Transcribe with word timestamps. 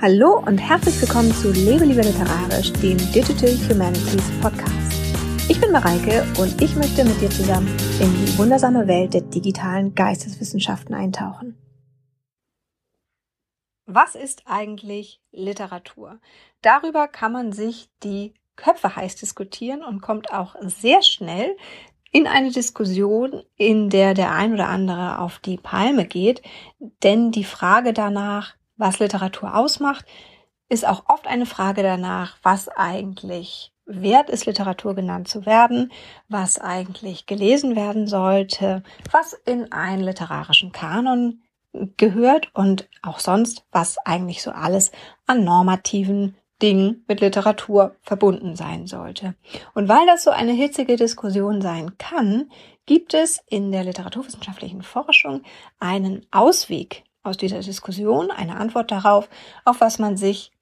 Hallo 0.00 0.42
und 0.44 0.58
herzlich 0.58 1.00
willkommen 1.00 1.32
zu 1.32 1.52
Lebe 1.52 1.84
lieber 1.84 2.02
literarisch, 2.02 2.72
dem 2.74 2.98
Digital 3.12 3.50
Humanities 3.68 4.30
Podcast. 4.40 4.92
Ich 5.48 5.60
bin 5.60 5.70
Mareike 5.70 6.24
und 6.40 6.60
ich 6.60 6.74
möchte 6.74 7.04
mit 7.04 7.20
dir 7.20 7.30
zusammen 7.30 7.68
in 8.00 8.12
die 8.14 8.38
wundersame 8.38 8.88
Welt 8.88 9.14
der 9.14 9.20
digitalen 9.20 9.94
Geisteswissenschaften 9.94 10.94
eintauchen. 10.94 11.56
Was 13.86 14.14
ist 14.14 14.42
eigentlich 14.46 15.20
Literatur? 15.30 16.18
Darüber 16.62 17.06
kann 17.06 17.32
man 17.32 17.52
sich 17.52 17.88
die 18.02 18.34
Köpfe 18.56 18.96
heiß 18.96 19.16
diskutieren 19.16 19.84
und 19.84 20.00
kommt 20.00 20.32
auch 20.32 20.56
sehr 20.62 21.02
schnell 21.02 21.56
in 22.12 22.26
eine 22.26 22.50
Diskussion, 22.50 23.42
in 23.56 23.88
der 23.88 24.14
der 24.14 24.32
ein 24.32 24.52
oder 24.52 24.68
andere 24.68 25.18
auf 25.18 25.38
die 25.38 25.56
Palme 25.56 26.04
geht, 26.04 26.42
denn 27.02 27.30
die 27.30 27.44
Frage 27.44 27.92
danach, 27.92 28.54
was 28.82 28.98
Literatur 28.98 29.56
ausmacht, 29.56 30.04
ist 30.68 30.86
auch 30.86 31.04
oft 31.08 31.26
eine 31.26 31.46
Frage 31.46 31.82
danach, 31.82 32.36
was 32.42 32.68
eigentlich 32.68 33.72
wert 33.86 34.28
ist, 34.28 34.46
Literatur 34.46 34.94
genannt 34.94 35.28
zu 35.28 35.46
werden, 35.46 35.92
was 36.28 36.58
eigentlich 36.58 37.26
gelesen 37.26 37.76
werden 37.76 38.06
sollte, 38.06 38.82
was 39.10 39.32
in 39.32 39.72
einen 39.72 40.02
literarischen 40.02 40.72
Kanon 40.72 41.42
gehört 41.96 42.50
und 42.54 42.88
auch 43.02 43.18
sonst, 43.18 43.64
was 43.70 43.98
eigentlich 43.98 44.42
so 44.42 44.50
alles 44.50 44.92
an 45.26 45.44
normativen 45.44 46.36
Dingen 46.60 47.04
mit 47.08 47.20
Literatur 47.20 47.96
verbunden 48.02 48.56
sein 48.56 48.86
sollte. 48.86 49.34
Und 49.74 49.88
weil 49.88 50.06
das 50.06 50.22
so 50.22 50.30
eine 50.30 50.52
hitzige 50.52 50.96
Diskussion 50.96 51.60
sein 51.60 51.98
kann, 51.98 52.50
gibt 52.86 53.14
es 53.14 53.42
in 53.48 53.72
der 53.72 53.84
literaturwissenschaftlichen 53.84 54.82
Forschung 54.82 55.42
einen 55.78 56.26
Ausweg 56.30 57.04
aus 57.22 57.36
dieser 57.36 57.60
Diskussion 57.60 58.30
eine 58.30 58.56
Antwort 58.56 58.90
darauf, 58.90 59.28
auf 59.64 59.80
was 59.80 59.98
man 59.98 60.16
sich 60.16 60.52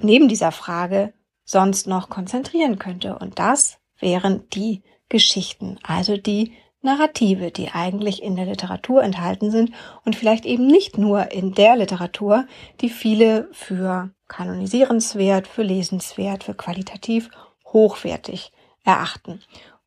neben 0.00 0.28
dieser 0.28 0.52
Frage 0.52 1.12
sonst 1.44 1.86
noch 1.86 2.08
konzentrieren 2.08 2.78
könnte. 2.78 3.18
Und 3.18 3.38
das 3.38 3.78
wären 3.98 4.48
die 4.50 4.82
Geschichten, 5.08 5.78
also 5.82 6.16
die 6.16 6.52
Narrative, 6.80 7.50
die 7.50 7.70
eigentlich 7.70 8.22
in 8.22 8.36
der 8.36 8.46
Literatur 8.46 9.02
enthalten 9.02 9.50
sind 9.50 9.72
und 10.04 10.14
vielleicht 10.14 10.44
eben 10.44 10.66
nicht 10.66 10.96
nur 10.96 11.32
in 11.32 11.54
der 11.54 11.76
Literatur, 11.76 12.46
die 12.80 12.88
viele 12.88 13.48
für 13.52 14.10
kanonisierenswert, 14.28 15.48
für 15.48 15.62
lesenswert, 15.62 16.44
für 16.44 16.54
qualitativ 16.54 17.30
hochwertig 17.64 18.52
erachten. 18.84 19.42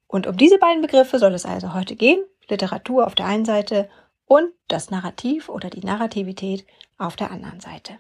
Und 0.08 0.28
um 0.28 0.36
diese 0.36 0.58
beiden 0.58 0.82
Begriffe 0.82 1.20
soll 1.20 1.34
es 1.34 1.46
also 1.46 1.74
heute 1.74 1.96
gehen. 1.96 2.24
Literatur 2.50 3.08
auf 3.08 3.16
der 3.16 3.28
einen 3.28 3.46
Seite 3.46 3.90
und 4.32 4.54
das 4.70 4.90
Narrativ 4.92 5.50
oder 5.50 5.70
die 5.70 5.86
Narrativität 5.86 6.66
auf 6.98 7.18
der 7.18 7.32
anderen 7.32 7.60
Seite. 7.60 7.98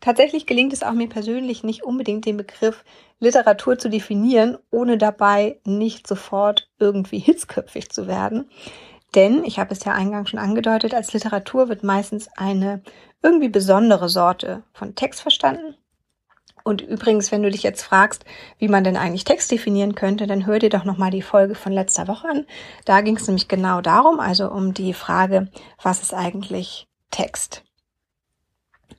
Tatsächlich 0.00 0.44
gelingt 0.44 0.74
es 0.74 0.82
auch 0.82 0.92
mir 0.92 1.08
persönlich 1.08 1.64
nicht 1.64 1.82
unbedingt 1.82 2.26
den 2.26 2.36
Begriff 2.36 2.84
Literatur 3.20 3.78
zu 3.78 3.88
definieren, 3.88 4.58
ohne 4.70 4.98
dabei 4.98 5.60
nicht 5.64 6.06
sofort 6.06 6.68
irgendwie 6.78 7.20
hitzköpfig 7.20 7.88
zu 7.88 8.06
werden. 8.06 8.50
Denn, 9.14 9.44
ich 9.44 9.58
habe 9.58 9.72
es 9.72 9.82
ja 9.84 9.94
eingangs 9.94 10.28
schon 10.28 10.38
angedeutet, 10.38 10.92
als 10.92 11.14
Literatur 11.14 11.70
wird 11.70 11.82
meistens 11.82 12.28
eine 12.36 12.82
irgendwie 13.22 13.48
besondere 13.48 14.10
Sorte 14.10 14.64
von 14.74 14.94
Text 14.94 15.22
verstanden. 15.22 15.74
Und 16.64 16.80
übrigens, 16.80 17.32
wenn 17.32 17.42
du 17.42 17.50
dich 17.50 17.62
jetzt 17.62 17.82
fragst, 17.82 18.24
wie 18.58 18.68
man 18.68 18.84
denn 18.84 18.96
eigentlich 18.96 19.24
Text 19.24 19.50
definieren 19.50 19.94
könnte, 19.94 20.26
dann 20.26 20.46
hör 20.46 20.58
dir 20.58 20.70
doch 20.70 20.84
nochmal 20.84 21.10
die 21.10 21.22
Folge 21.22 21.54
von 21.54 21.72
letzter 21.72 22.08
Woche 22.08 22.28
an. 22.28 22.46
Da 22.84 23.00
ging 23.00 23.16
es 23.16 23.26
nämlich 23.26 23.48
genau 23.48 23.80
darum, 23.80 24.20
also 24.20 24.50
um 24.50 24.74
die 24.74 24.94
Frage, 24.94 25.48
was 25.82 26.02
ist 26.02 26.14
eigentlich 26.14 26.86
Text? 27.10 27.64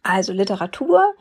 Also 0.01 0.33
Literatur 0.33 1.13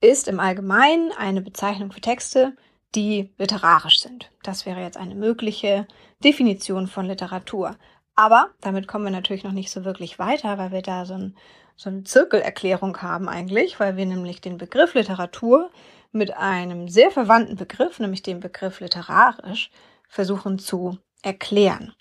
ist 0.00 0.28
im 0.28 0.40
Allgemeinen 0.40 1.12
eine 1.16 1.40
Bezeichnung 1.40 1.90
für 1.90 2.00
Texte, 2.00 2.54
die 2.94 3.32
literarisch 3.38 4.00
sind. 4.00 4.30
Das 4.42 4.66
wäre 4.66 4.80
jetzt 4.80 4.96
eine 4.96 5.14
mögliche 5.14 5.86
Definition 6.22 6.86
von 6.86 7.06
Literatur. 7.06 7.76
Aber 8.14 8.50
damit 8.60 8.88
kommen 8.88 9.04
wir 9.04 9.10
natürlich 9.10 9.44
noch 9.44 9.52
nicht 9.52 9.70
so 9.70 9.84
wirklich 9.84 10.18
weiter, 10.18 10.56
weil 10.58 10.72
wir 10.72 10.82
da 10.82 11.04
so, 11.04 11.14
ein, 11.14 11.36
so 11.76 11.90
eine 11.90 12.04
Zirkelerklärung 12.04 13.00
haben 13.02 13.28
eigentlich, 13.28 13.78
weil 13.78 13.96
wir 13.96 14.06
nämlich 14.06 14.40
den 14.40 14.56
Begriff 14.56 14.94
Literatur 14.94 15.70
mit 16.12 16.34
einem 16.36 16.88
sehr 16.88 17.10
verwandten 17.10 17.56
Begriff, 17.56 18.00
nämlich 18.00 18.22
dem 18.22 18.40
Begriff 18.40 18.80
literarisch, 18.80 19.70
versuchen 20.08 20.58
zu 20.58 20.98
erklären. 21.22 21.94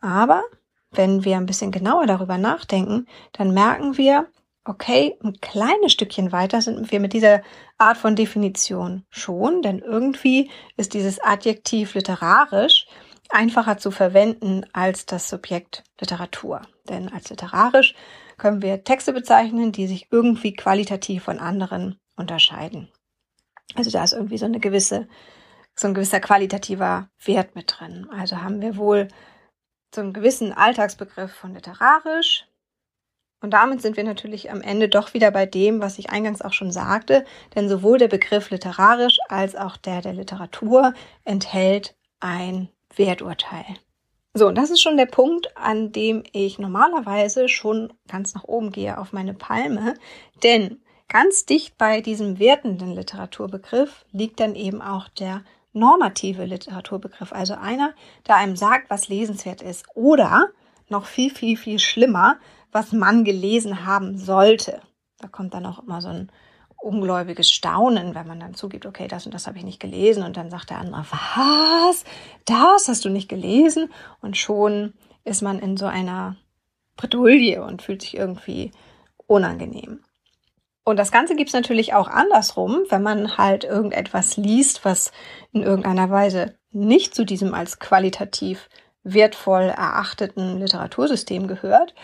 Aber 0.00 0.42
wenn 0.90 1.24
wir 1.24 1.36
ein 1.36 1.46
bisschen 1.46 1.70
genauer 1.70 2.06
darüber 2.06 2.38
nachdenken, 2.38 3.06
dann 3.32 3.52
merken 3.52 3.96
wir, 3.96 4.28
okay, 4.64 5.18
ein 5.22 5.40
kleines 5.40 5.92
Stückchen 5.92 6.32
weiter 6.32 6.62
sind 6.62 6.90
wir 6.90 7.00
mit 7.00 7.12
dieser 7.12 7.42
Art 7.78 7.96
von 7.96 8.16
Definition 8.16 9.04
schon, 9.10 9.62
denn 9.62 9.80
irgendwie 9.80 10.50
ist 10.76 10.94
dieses 10.94 11.20
Adjektiv 11.20 11.94
literarisch 11.94 12.86
einfacher 13.32 13.78
zu 13.78 13.90
verwenden 13.90 14.64
als 14.72 15.06
das 15.06 15.28
Subjekt 15.28 15.84
Literatur. 16.00 16.62
Denn 16.88 17.12
als 17.12 17.30
literarisch 17.30 17.94
können 18.38 18.62
wir 18.62 18.84
Texte 18.84 19.12
bezeichnen, 19.12 19.72
die 19.72 19.86
sich 19.86 20.08
irgendwie 20.10 20.54
qualitativ 20.54 21.24
von 21.24 21.38
anderen 21.38 21.98
unterscheiden. 22.16 22.88
Also 23.74 23.90
da 23.90 24.04
ist 24.04 24.12
irgendwie 24.12 24.38
so 24.38 24.46
eine 24.46 24.60
gewisse, 24.60 25.08
so 25.74 25.88
ein 25.88 25.94
gewisser 25.94 26.20
qualitativer 26.20 27.08
Wert 27.24 27.54
mit 27.54 27.74
drin. 27.78 28.08
Also 28.10 28.42
haben 28.42 28.60
wir 28.60 28.76
wohl 28.76 29.08
so 29.94 30.00
einen 30.00 30.12
gewissen 30.12 30.52
Alltagsbegriff 30.52 31.32
von 31.32 31.54
literarisch. 31.54 32.46
Und 33.40 33.50
damit 33.50 33.82
sind 33.82 33.96
wir 33.96 34.04
natürlich 34.04 34.50
am 34.50 34.60
Ende 34.60 34.88
doch 34.88 35.14
wieder 35.14 35.30
bei 35.30 35.46
dem, 35.46 35.80
was 35.80 35.98
ich 35.98 36.10
eingangs 36.10 36.42
auch 36.42 36.52
schon 36.52 36.70
sagte, 36.70 37.24
denn 37.54 37.68
sowohl 37.68 37.98
der 37.98 38.08
Begriff 38.08 38.50
literarisch 38.50 39.18
als 39.28 39.56
auch 39.56 39.76
der 39.76 40.00
der 40.00 40.12
Literatur 40.12 40.94
enthält 41.24 41.96
ein 42.20 42.68
Werturteil. 42.96 43.64
So, 44.34 44.48
und 44.48 44.56
das 44.56 44.70
ist 44.70 44.80
schon 44.80 44.96
der 44.96 45.06
Punkt, 45.06 45.56
an 45.56 45.92
dem 45.92 46.22
ich 46.32 46.58
normalerweise 46.58 47.48
schon 47.48 47.92
ganz 48.08 48.34
nach 48.34 48.44
oben 48.44 48.72
gehe 48.72 48.96
auf 48.96 49.12
meine 49.12 49.34
Palme, 49.34 49.94
denn 50.42 50.80
ganz 51.08 51.44
dicht 51.44 51.76
bei 51.76 52.00
diesem 52.00 52.38
wertenden 52.38 52.94
Literaturbegriff 52.94 54.06
liegt 54.10 54.40
dann 54.40 54.54
eben 54.54 54.80
auch 54.80 55.08
der 55.08 55.42
normative 55.74 56.44
Literaturbegriff, 56.46 57.32
also 57.32 57.54
einer, 57.54 57.92
der 58.26 58.36
einem 58.36 58.56
sagt, 58.56 58.88
was 58.88 59.08
lesenswert 59.08 59.60
ist 59.60 59.84
oder 59.94 60.48
noch 60.88 61.04
viel, 61.04 61.30
viel, 61.30 61.56
viel 61.56 61.78
schlimmer, 61.78 62.38
was 62.70 62.92
man 62.92 63.24
gelesen 63.24 63.84
haben 63.84 64.16
sollte. 64.16 64.80
Da 65.18 65.28
kommt 65.28 65.52
dann 65.54 65.66
auch 65.66 65.82
immer 65.82 66.00
so 66.00 66.08
ein 66.08 66.32
ungläubiges 66.82 67.50
Staunen, 67.50 68.14
wenn 68.14 68.26
man 68.26 68.40
dann 68.40 68.54
zugibt, 68.54 68.86
okay, 68.86 69.08
das 69.08 69.26
und 69.26 69.34
das 69.34 69.46
habe 69.46 69.58
ich 69.58 69.64
nicht 69.64 69.80
gelesen 69.80 70.22
und 70.24 70.36
dann 70.36 70.50
sagt 70.50 70.70
der 70.70 70.78
andere, 70.78 71.04
was? 71.10 72.04
Das 72.44 72.88
hast 72.88 73.04
du 73.04 73.08
nicht 73.08 73.28
gelesen? 73.28 73.92
Und 74.20 74.36
schon 74.36 74.94
ist 75.24 75.42
man 75.42 75.58
in 75.58 75.76
so 75.76 75.86
einer 75.86 76.36
Bredouille 76.96 77.62
und 77.62 77.82
fühlt 77.82 78.02
sich 78.02 78.16
irgendwie 78.16 78.72
unangenehm. 79.26 80.00
Und 80.84 80.96
das 80.96 81.12
Ganze 81.12 81.36
gibt's 81.36 81.52
natürlich 81.52 81.94
auch 81.94 82.08
andersrum, 82.08 82.80
wenn 82.88 83.02
man 83.02 83.38
halt 83.38 83.62
irgendetwas 83.62 84.36
liest, 84.36 84.84
was 84.84 85.12
in 85.52 85.62
irgendeiner 85.62 86.10
Weise 86.10 86.56
nicht 86.72 87.14
zu 87.14 87.24
diesem 87.24 87.54
als 87.54 87.78
qualitativ 87.78 88.68
wertvoll 89.04 89.62
erachteten 89.62 90.58
Literatursystem 90.58 91.46
gehört, 91.46 91.94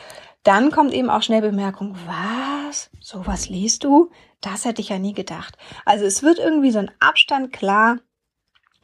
dann 0.45 0.71
kommt 0.71 0.93
eben 0.93 1.11
auch 1.11 1.23
schnell 1.23 1.41
Bemerkung, 1.41 1.97
was? 2.07 2.91
Sowas 3.01 3.49
liest 3.49 3.85
du? 3.85 4.11
Das 4.41 4.65
hätte 4.65 4.81
ich 4.81 4.91
ja 4.91 4.99
nie 4.99 5.15
gedacht. 5.15 5.57
Also 5.85 6.05
es 6.05 6.23
wird 6.23 6.39
irgendwie 6.39 6.71
so 6.71 6.79
ein 6.79 6.91
Abstand 7.01 7.53
klar, 7.53 7.99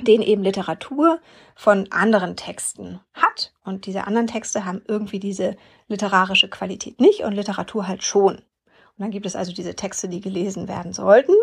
den 0.00 0.22
eben 0.22 0.42
Literatur 0.42 1.20
von 1.54 1.91
anderen 1.92 2.37
Texten 2.37 3.00
hat. 3.12 3.53
Und 3.65 3.87
diese 3.87 4.06
anderen 4.06 4.26
Texte 4.26 4.65
haben 4.65 4.82
irgendwie 4.88 5.20
diese 5.20 5.56
literarische 5.87 6.48
Qualität 6.48 7.00
nicht 7.00 7.20
und 7.20 7.32
Literatur 7.32 7.87
halt 7.87 8.03
schon. 8.03 8.37
Und 8.37 9.03
dann 9.03 9.10
gibt 9.10 9.26
es 9.26 9.37
also 9.37 9.53
diese 9.53 9.75
Texte, 9.75 10.09
die 10.09 10.20
gelesen 10.20 10.69
werden 10.69 10.92
sollten, 10.92 11.34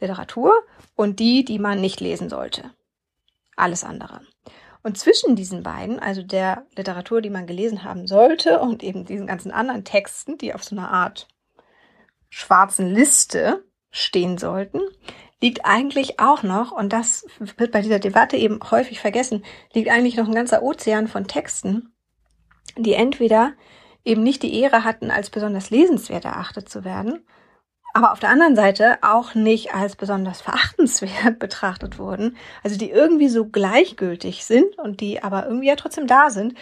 Literatur, 0.00 0.52
und 0.94 1.20
die, 1.20 1.44
die 1.44 1.58
man 1.58 1.80
nicht 1.80 2.00
lesen 2.00 2.30
sollte. 2.30 2.70
Alles 3.56 3.84
andere. 3.84 4.20
Und 4.82 4.96
zwischen 4.96 5.36
diesen 5.36 5.62
beiden, 5.62 6.00
also 6.00 6.22
der 6.22 6.66
Literatur, 6.74 7.20
die 7.20 7.28
man 7.28 7.46
gelesen 7.46 7.84
haben 7.84 8.06
sollte, 8.06 8.60
und 8.60 8.82
eben 8.82 9.04
diesen 9.04 9.26
ganzen 9.26 9.52
anderen 9.52 9.84
Texten, 9.84 10.38
die 10.38 10.54
auf 10.54 10.64
so 10.64 10.74
einer 10.74 10.90
Art 10.90 11.28
schwarzen 12.30 12.88
Liste 12.88 13.64
stehen 13.90 14.38
sollten, 14.38 14.80
liegt 15.42 15.64
eigentlich 15.64 16.20
auch 16.20 16.42
noch, 16.42 16.72
und 16.72 16.92
das 16.92 17.26
wird 17.56 17.72
bei 17.72 17.82
dieser 17.82 17.98
Debatte 17.98 18.36
eben 18.36 18.60
häufig 18.70 19.00
vergessen, 19.00 19.44
liegt 19.74 19.90
eigentlich 19.90 20.16
noch 20.16 20.28
ein 20.28 20.34
ganzer 20.34 20.62
Ozean 20.62 21.08
von 21.08 21.26
Texten, 21.26 21.92
die 22.76 22.94
entweder 22.94 23.52
eben 24.04 24.22
nicht 24.22 24.42
die 24.42 24.58
Ehre 24.58 24.84
hatten, 24.84 25.10
als 25.10 25.30
besonders 25.30 25.70
lesenswert 25.70 26.24
erachtet 26.24 26.68
zu 26.68 26.84
werden, 26.84 27.24
aber 27.92 28.12
auf 28.12 28.20
der 28.20 28.30
anderen 28.30 28.54
Seite 28.54 28.98
auch 29.02 29.34
nicht 29.34 29.74
als 29.74 29.96
besonders 29.96 30.40
verachtenswert 30.40 31.38
betrachtet 31.38 31.98
wurden, 31.98 32.36
also 32.62 32.78
die 32.78 32.90
irgendwie 32.90 33.28
so 33.28 33.46
gleichgültig 33.46 34.44
sind 34.44 34.78
und 34.78 35.00
die 35.00 35.22
aber 35.22 35.46
irgendwie 35.46 35.68
ja 35.68 35.76
trotzdem 35.76 36.06
da 36.06 36.30
sind 36.30 36.54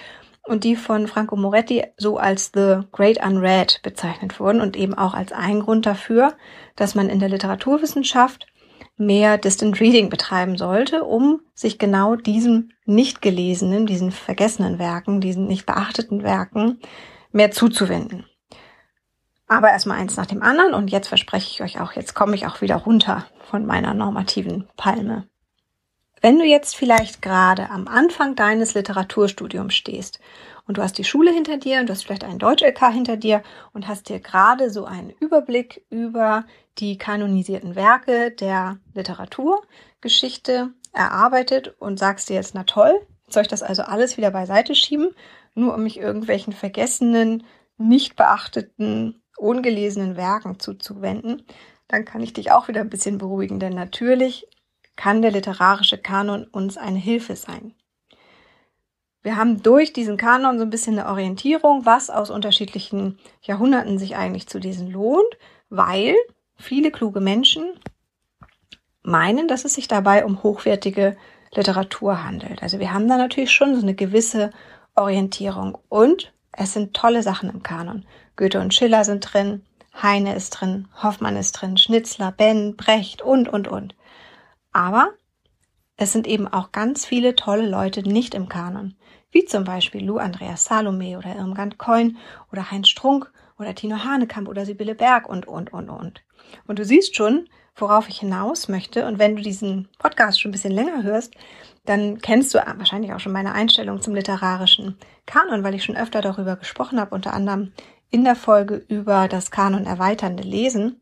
und 0.48 0.64
die 0.64 0.76
von 0.76 1.06
Franco 1.06 1.36
Moretti 1.36 1.84
so 1.96 2.18
als 2.18 2.50
The 2.54 2.80
Great 2.92 3.24
Unread 3.24 3.80
bezeichnet 3.82 4.40
wurden 4.40 4.60
und 4.60 4.76
eben 4.76 4.94
auch 4.94 5.14
als 5.14 5.32
ein 5.32 5.60
Grund 5.60 5.86
dafür, 5.86 6.34
dass 6.76 6.94
man 6.94 7.08
in 7.08 7.20
der 7.20 7.28
Literaturwissenschaft 7.28 8.46
mehr 8.96 9.38
Distant 9.38 9.80
Reading 9.80 10.10
betreiben 10.10 10.56
sollte, 10.56 11.04
um 11.04 11.40
sich 11.54 11.78
genau 11.78 12.16
diesen 12.16 12.72
nicht 12.84 13.22
gelesenen, 13.22 13.86
diesen 13.86 14.10
vergessenen 14.10 14.78
Werken, 14.78 15.20
diesen 15.20 15.46
nicht 15.46 15.66
beachteten 15.66 16.22
Werken 16.22 16.80
mehr 17.30 17.50
zuzuwenden. 17.50 18.26
Aber 19.46 19.70
erstmal 19.70 19.98
eins 19.98 20.16
nach 20.16 20.26
dem 20.26 20.42
anderen 20.42 20.74
und 20.74 20.90
jetzt 20.90 21.08
verspreche 21.08 21.50
ich 21.50 21.62
euch 21.62 21.80
auch, 21.80 21.92
jetzt 21.92 22.14
komme 22.14 22.34
ich 22.34 22.46
auch 22.46 22.60
wieder 22.60 22.76
runter 22.76 23.26
von 23.50 23.64
meiner 23.64 23.94
normativen 23.94 24.68
Palme. 24.76 25.26
Wenn 26.20 26.38
du 26.38 26.44
jetzt 26.44 26.76
vielleicht 26.76 27.22
gerade 27.22 27.70
am 27.70 27.86
Anfang 27.86 28.34
deines 28.34 28.74
Literaturstudiums 28.74 29.74
stehst 29.74 30.18
und 30.66 30.76
du 30.76 30.82
hast 30.82 30.98
die 30.98 31.04
Schule 31.04 31.32
hinter 31.32 31.56
dir 31.56 31.80
und 31.80 31.86
du 31.86 31.92
hast 31.92 32.04
vielleicht 32.04 32.24
einen 32.24 32.38
Deutsch-LK 32.38 32.92
hinter 32.92 33.16
dir 33.16 33.42
und 33.72 33.86
hast 33.86 34.08
dir 34.08 34.20
gerade 34.20 34.70
so 34.70 34.84
einen 34.84 35.10
Überblick 35.10 35.84
über 35.90 36.44
die 36.78 36.98
kanonisierten 36.98 37.76
Werke 37.76 38.30
der 38.32 38.78
Literaturgeschichte 38.94 40.72
erarbeitet 40.92 41.74
und 41.78 41.98
sagst 41.98 42.28
dir 42.28 42.34
jetzt, 42.34 42.54
na 42.54 42.64
toll, 42.64 42.92
soll 43.28 43.42
ich 43.42 43.48
das 43.48 43.62
also 43.62 43.82
alles 43.82 44.16
wieder 44.16 44.30
beiseite 44.30 44.74
schieben, 44.74 45.14
nur 45.54 45.74
um 45.74 45.82
mich 45.82 45.98
irgendwelchen 45.98 46.52
vergessenen, 46.52 47.44
nicht 47.76 48.16
beachteten, 48.16 49.22
ungelesenen 49.36 50.16
Werken 50.16 50.58
zuzuwenden, 50.58 51.44
dann 51.86 52.04
kann 52.04 52.20
ich 52.20 52.32
dich 52.32 52.50
auch 52.50 52.68
wieder 52.68 52.80
ein 52.80 52.90
bisschen 52.90 53.18
beruhigen, 53.18 53.60
denn 53.60 53.74
natürlich 53.74 54.46
kann 54.98 55.22
der 55.22 55.30
literarische 55.30 55.96
Kanon 55.96 56.44
uns 56.44 56.76
eine 56.76 56.98
Hilfe 56.98 57.36
sein. 57.36 57.72
Wir 59.22 59.36
haben 59.36 59.62
durch 59.62 59.92
diesen 59.92 60.16
Kanon 60.16 60.58
so 60.58 60.64
ein 60.64 60.70
bisschen 60.70 60.98
eine 60.98 61.08
Orientierung, 61.08 61.86
was 61.86 62.10
aus 62.10 62.30
unterschiedlichen 62.30 63.16
Jahrhunderten 63.40 63.98
sich 63.98 64.16
eigentlich 64.16 64.48
zu 64.48 64.58
diesen 64.58 64.90
lohnt, 64.90 65.38
weil 65.70 66.16
viele 66.56 66.90
kluge 66.90 67.20
Menschen 67.20 67.64
meinen, 69.02 69.46
dass 69.46 69.64
es 69.64 69.74
sich 69.74 69.86
dabei 69.86 70.24
um 70.24 70.42
hochwertige 70.42 71.16
Literatur 71.54 72.24
handelt. 72.24 72.62
Also 72.62 72.80
wir 72.80 72.92
haben 72.92 73.06
da 73.08 73.16
natürlich 73.16 73.52
schon 73.52 73.76
so 73.76 73.82
eine 73.82 73.94
gewisse 73.94 74.50
Orientierung 74.96 75.78
und 75.88 76.32
es 76.50 76.72
sind 76.72 76.92
tolle 76.92 77.22
Sachen 77.22 77.50
im 77.50 77.62
Kanon. 77.62 78.04
Goethe 78.34 78.60
und 78.60 78.74
Schiller 78.74 79.04
sind 79.04 79.20
drin, 79.32 79.62
Heine 80.02 80.34
ist 80.34 80.50
drin, 80.50 80.88
Hoffmann 81.00 81.36
ist 81.36 81.52
drin, 81.52 81.76
Schnitzler, 81.76 82.32
Ben, 82.32 82.74
Brecht 82.74 83.22
und, 83.22 83.48
und, 83.48 83.68
und. 83.68 83.94
Aber 84.78 85.14
es 85.96 86.12
sind 86.12 86.28
eben 86.28 86.46
auch 86.46 86.70
ganz 86.70 87.04
viele 87.04 87.34
tolle 87.34 87.69
Leute 87.69 88.08
nicht 88.08 88.32
im 88.32 88.48
Kanon, 88.48 88.94
wie 89.32 89.44
zum 89.44 89.64
Beispiel 89.64 90.06
Lou 90.06 90.19
Andreas 90.19 90.66
Salome 90.66 91.19
oder 91.19 91.34
Irmgard 91.34 91.78
Coin 91.78 92.16
oder 92.52 92.70
Heinz 92.70 92.88
Strunk 92.88 93.28
oder 93.58 93.75
Tino 93.75 94.04
Hanekamp 94.04 94.46
oder 94.46 94.64
Sibylle 94.64 94.94
Berg 94.94 95.28
und, 95.28 95.48
und, 95.48 95.72
und, 95.72 95.90
und. 95.90 96.22
Und 96.69 96.78
du 96.78 96.84
siehst 96.84 97.16
schon, 97.16 97.48
worauf 97.75 98.08
ich 98.08 98.20
hinaus 98.20 98.69
möchte. 98.69 99.04
Und 99.08 99.19
wenn 99.19 99.34
du 99.34 99.42
diesen 99.42 99.88
Podcast 99.98 100.40
schon 100.40 100.50
ein 100.50 100.52
bisschen 100.52 100.70
länger 100.70 101.02
hörst, 101.02 101.34
dann 101.84 102.20
kennst 102.20 102.54
du 102.54 102.58
wahrscheinlich 102.58 103.12
auch 103.12 103.20
schon 103.20 103.32
meine 103.32 103.54
Einstellung 103.54 104.00
zum 104.00 104.14
literarischen 104.14 104.96
Kanon, 105.26 105.64
weil 105.64 105.75
ich 105.75 105.82
schon 105.82 105.96
öfter 105.96 106.20
darüber 106.20 106.54
gesprochen 106.54 107.00
habe, 107.00 107.16
unter 107.16 107.32
anderem 107.34 107.72
in 108.10 108.22
der 108.22 108.36
Folge 108.36 108.76
über 108.86 109.26
das 109.26 109.50
Kanon 109.50 109.86
erweiternde 109.86 110.44
Lesen. 110.44 111.00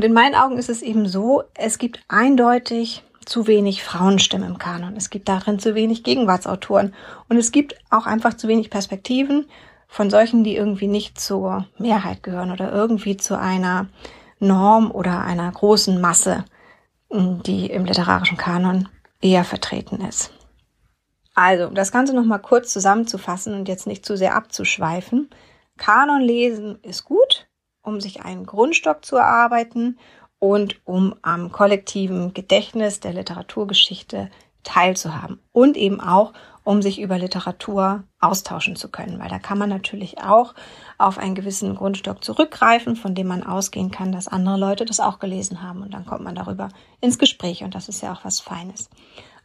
Und 0.00 0.06
in 0.06 0.14
meinen 0.14 0.34
Augen 0.34 0.56
ist 0.56 0.70
es 0.70 0.80
eben 0.80 1.06
so, 1.06 1.42
es 1.52 1.76
gibt 1.76 2.00
eindeutig 2.08 3.04
zu 3.26 3.46
wenig 3.46 3.84
Frauenstimmen 3.84 4.48
im 4.48 4.56
Kanon. 4.56 4.96
Es 4.96 5.10
gibt 5.10 5.28
darin 5.28 5.58
zu 5.58 5.74
wenig 5.74 6.04
Gegenwartsautoren. 6.04 6.94
Und 7.28 7.36
es 7.36 7.52
gibt 7.52 7.74
auch 7.90 8.06
einfach 8.06 8.32
zu 8.32 8.48
wenig 8.48 8.70
Perspektiven 8.70 9.44
von 9.88 10.08
solchen, 10.08 10.42
die 10.42 10.56
irgendwie 10.56 10.86
nicht 10.86 11.20
zur 11.20 11.66
Mehrheit 11.76 12.22
gehören 12.22 12.50
oder 12.50 12.72
irgendwie 12.72 13.18
zu 13.18 13.38
einer 13.38 13.88
Norm 14.38 14.90
oder 14.90 15.20
einer 15.20 15.52
großen 15.52 16.00
Masse, 16.00 16.46
die 17.10 17.66
im 17.66 17.84
literarischen 17.84 18.38
Kanon 18.38 18.88
eher 19.20 19.44
vertreten 19.44 20.00
ist. 20.00 20.32
Also, 21.34 21.66
das 21.66 21.92
Ganze 21.92 22.14
nochmal 22.14 22.40
kurz 22.40 22.72
zusammenzufassen 22.72 23.52
und 23.52 23.68
jetzt 23.68 23.86
nicht 23.86 24.06
zu 24.06 24.16
sehr 24.16 24.34
abzuschweifen. 24.34 25.28
Kanon 25.76 26.22
lesen 26.22 26.78
ist 26.82 27.04
gut, 27.04 27.49
um 27.82 28.00
sich 28.00 28.22
einen 28.22 28.46
Grundstock 28.46 29.04
zu 29.04 29.16
erarbeiten 29.16 29.98
und 30.38 30.80
um 30.84 31.14
am 31.22 31.52
kollektiven 31.52 32.34
Gedächtnis 32.34 33.00
der 33.00 33.12
Literaturgeschichte 33.12 34.30
teilzuhaben 34.62 35.40
und 35.52 35.76
eben 35.76 36.00
auch, 36.00 36.32
um 36.64 36.82
sich 36.82 37.00
über 37.00 37.18
Literatur 37.18 38.04
austauschen 38.20 38.76
zu 38.76 38.90
können, 38.90 39.18
weil 39.18 39.28
da 39.28 39.38
kann 39.38 39.58
man 39.58 39.70
natürlich 39.70 40.22
auch 40.22 40.54
auf 40.98 41.18
einen 41.18 41.34
gewissen 41.34 41.74
Grundstock 41.74 42.22
zurückgreifen, 42.22 42.96
von 42.96 43.14
dem 43.14 43.28
man 43.28 43.42
ausgehen 43.42 43.90
kann, 43.90 44.12
dass 44.12 44.28
andere 44.28 44.58
Leute 44.58 44.84
das 44.84 45.00
auch 45.00 45.18
gelesen 45.18 45.62
haben 45.62 45.82
und 45.82 45.94
dann 45.94 46.04
kommt 46.04 46.22
man 46.22 46.34
darüber 46.34 46.68
ins 47.00 47.18
Gespräch 47.18 47.62
und 47.62 47.74
das 47.74 47.88
ist 47.88 48.02
ja 48.02 48.12
auch 48.12 48.24
was 48.24 48.40
Feines. 48.40 48.90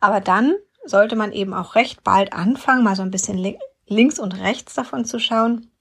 Aber 0.01 0.19
dann 0.19 0.55
sollte 0.85 1.15
man 1.15 1.31
eben 1.31 1.53
auch 1.53 1.75
recht 1.75 2.03
bald 2.03 2.33
anfangen, 2.33 2.83
mal 2.83 2.95
so 2.95 3.01
ein 3.01 3.11
bisschen 3.11 3.55
links 3.87 4.19
und 4.19 4.33
rechts 4.33 4.73
davon 4.73 5.05
zu 5.05 5.19
schauen, 5.19 5.71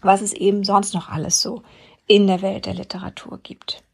was 0.00 0.22
es 0.22 0.32
eben 0.32 0.64
sonst 0.64 0.94
noch 0.94 1.08
alles 1.08 1.42
so 1.42 1.62
in 2.08 2.26
der 2.26 2.42
Welt 2.42 2.66
der 2.66 2.74
Literatur 2.74 3.38
gibt. 3.42 3.84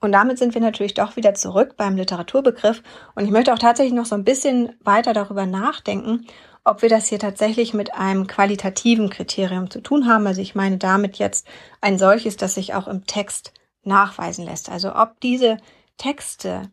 Und 0.00 0.12
damit 0.12 0.38
sind 0.38 0.54
wir 0.54 0.62
natürlich 0.62 0.94
doch 0.94 1.16
wieder 1.16 1.34
zurück 1.34 1.74
beim 1.76 1.96
Literaturbegriff. 1.96 2.82
Und 3.14 3.24
ich 3.24 3.30
möchte 3.30 3.52
auch 3.52 3.58
tatsächlich 3.58 3.92
noch 3.92 4.06
so 4.06 4.14
ein 4.14 4.24
bisschen 4.24 4.72
weiter 4.82 5.12
darüber 5.12 5.44
nachdenken, 5.44 6.26
ob 6.64 6.80
wir 6.80 6.88
das 6.88 7.08
hier 7.08 7.18
tatsächlich 7.18 7.74
mit 7.74 7.94
einem 7.94 8.26
qualitativen 8.26 9.10
Kriterium 9.10 9.70
zu 9.70 9.82
tun 9.82 10.06
haben. 10.06 10.26
Also 10.26 10.40
ich 10.40 10.54
meine 10.54 10.78
damit 10.78 11.18
jetzt 11.18 11.46
ein 11.82 11.98
solches, 11.98 12.36
das 12.38 12.54
sich 12.54 12.72
auch 12.72 12.88
im 12.88 13.06
Text 13.06 13.52
nachweisen 13.82 14.44
lässt. 14.46 14.70
Also 14.70 14.94
ob 14.94 15.20
diese 15.20 15.58
Texte 15.98 16.70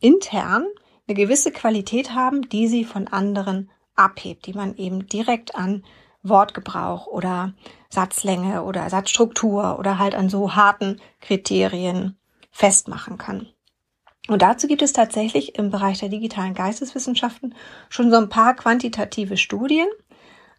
intern 0.00 0.66
eine 1.06 1.16
gewisse 1.16 1.52
Qualität 1.52 2.14
haben, 2.14 2.48
die 2.48 2.66
sie 2.66 2.84
von 2.84 3.08
anderen 3.08 3.70
abhebt, 3.94 4.46
die 4.46 4.54
man 4.54 4.76
eben 4.76 5.06
direkt 5.06 5.54
an 5.54 5.84
Wortgebrauch 6.24 7.06
oder 7.06 7.52
Satzlänge 7.90 8.64
oder 8.64 8.90
Satzstruktur 8.90 9.78
oder 9.78 9.98
halt 9.98 10.14
an 10.14 10.28
so 10.28 10.56
harten 10.56 11.00
Kriterien 11.20 12.16
festmachen 12.50 13.18
kann. 13.18 13.48
Und 14.26 14.40
dazu 14.40 14.66
gibt 14.66 14.82
es 14.82 14.94
tatsächlich 14.94 15.58
im 15.58 15.70
Bereich 15.70 16.00
der 16.00 16.08
digitalen 16.08 16.54
Geisteswissenschaften 16.54 17.54
schon 17.90 18.10
so 18.10 18.16
ein 18.16 18.30
paar 18.30 18.54
quantitative 18.54 19.36
Studien. 19.36 19.86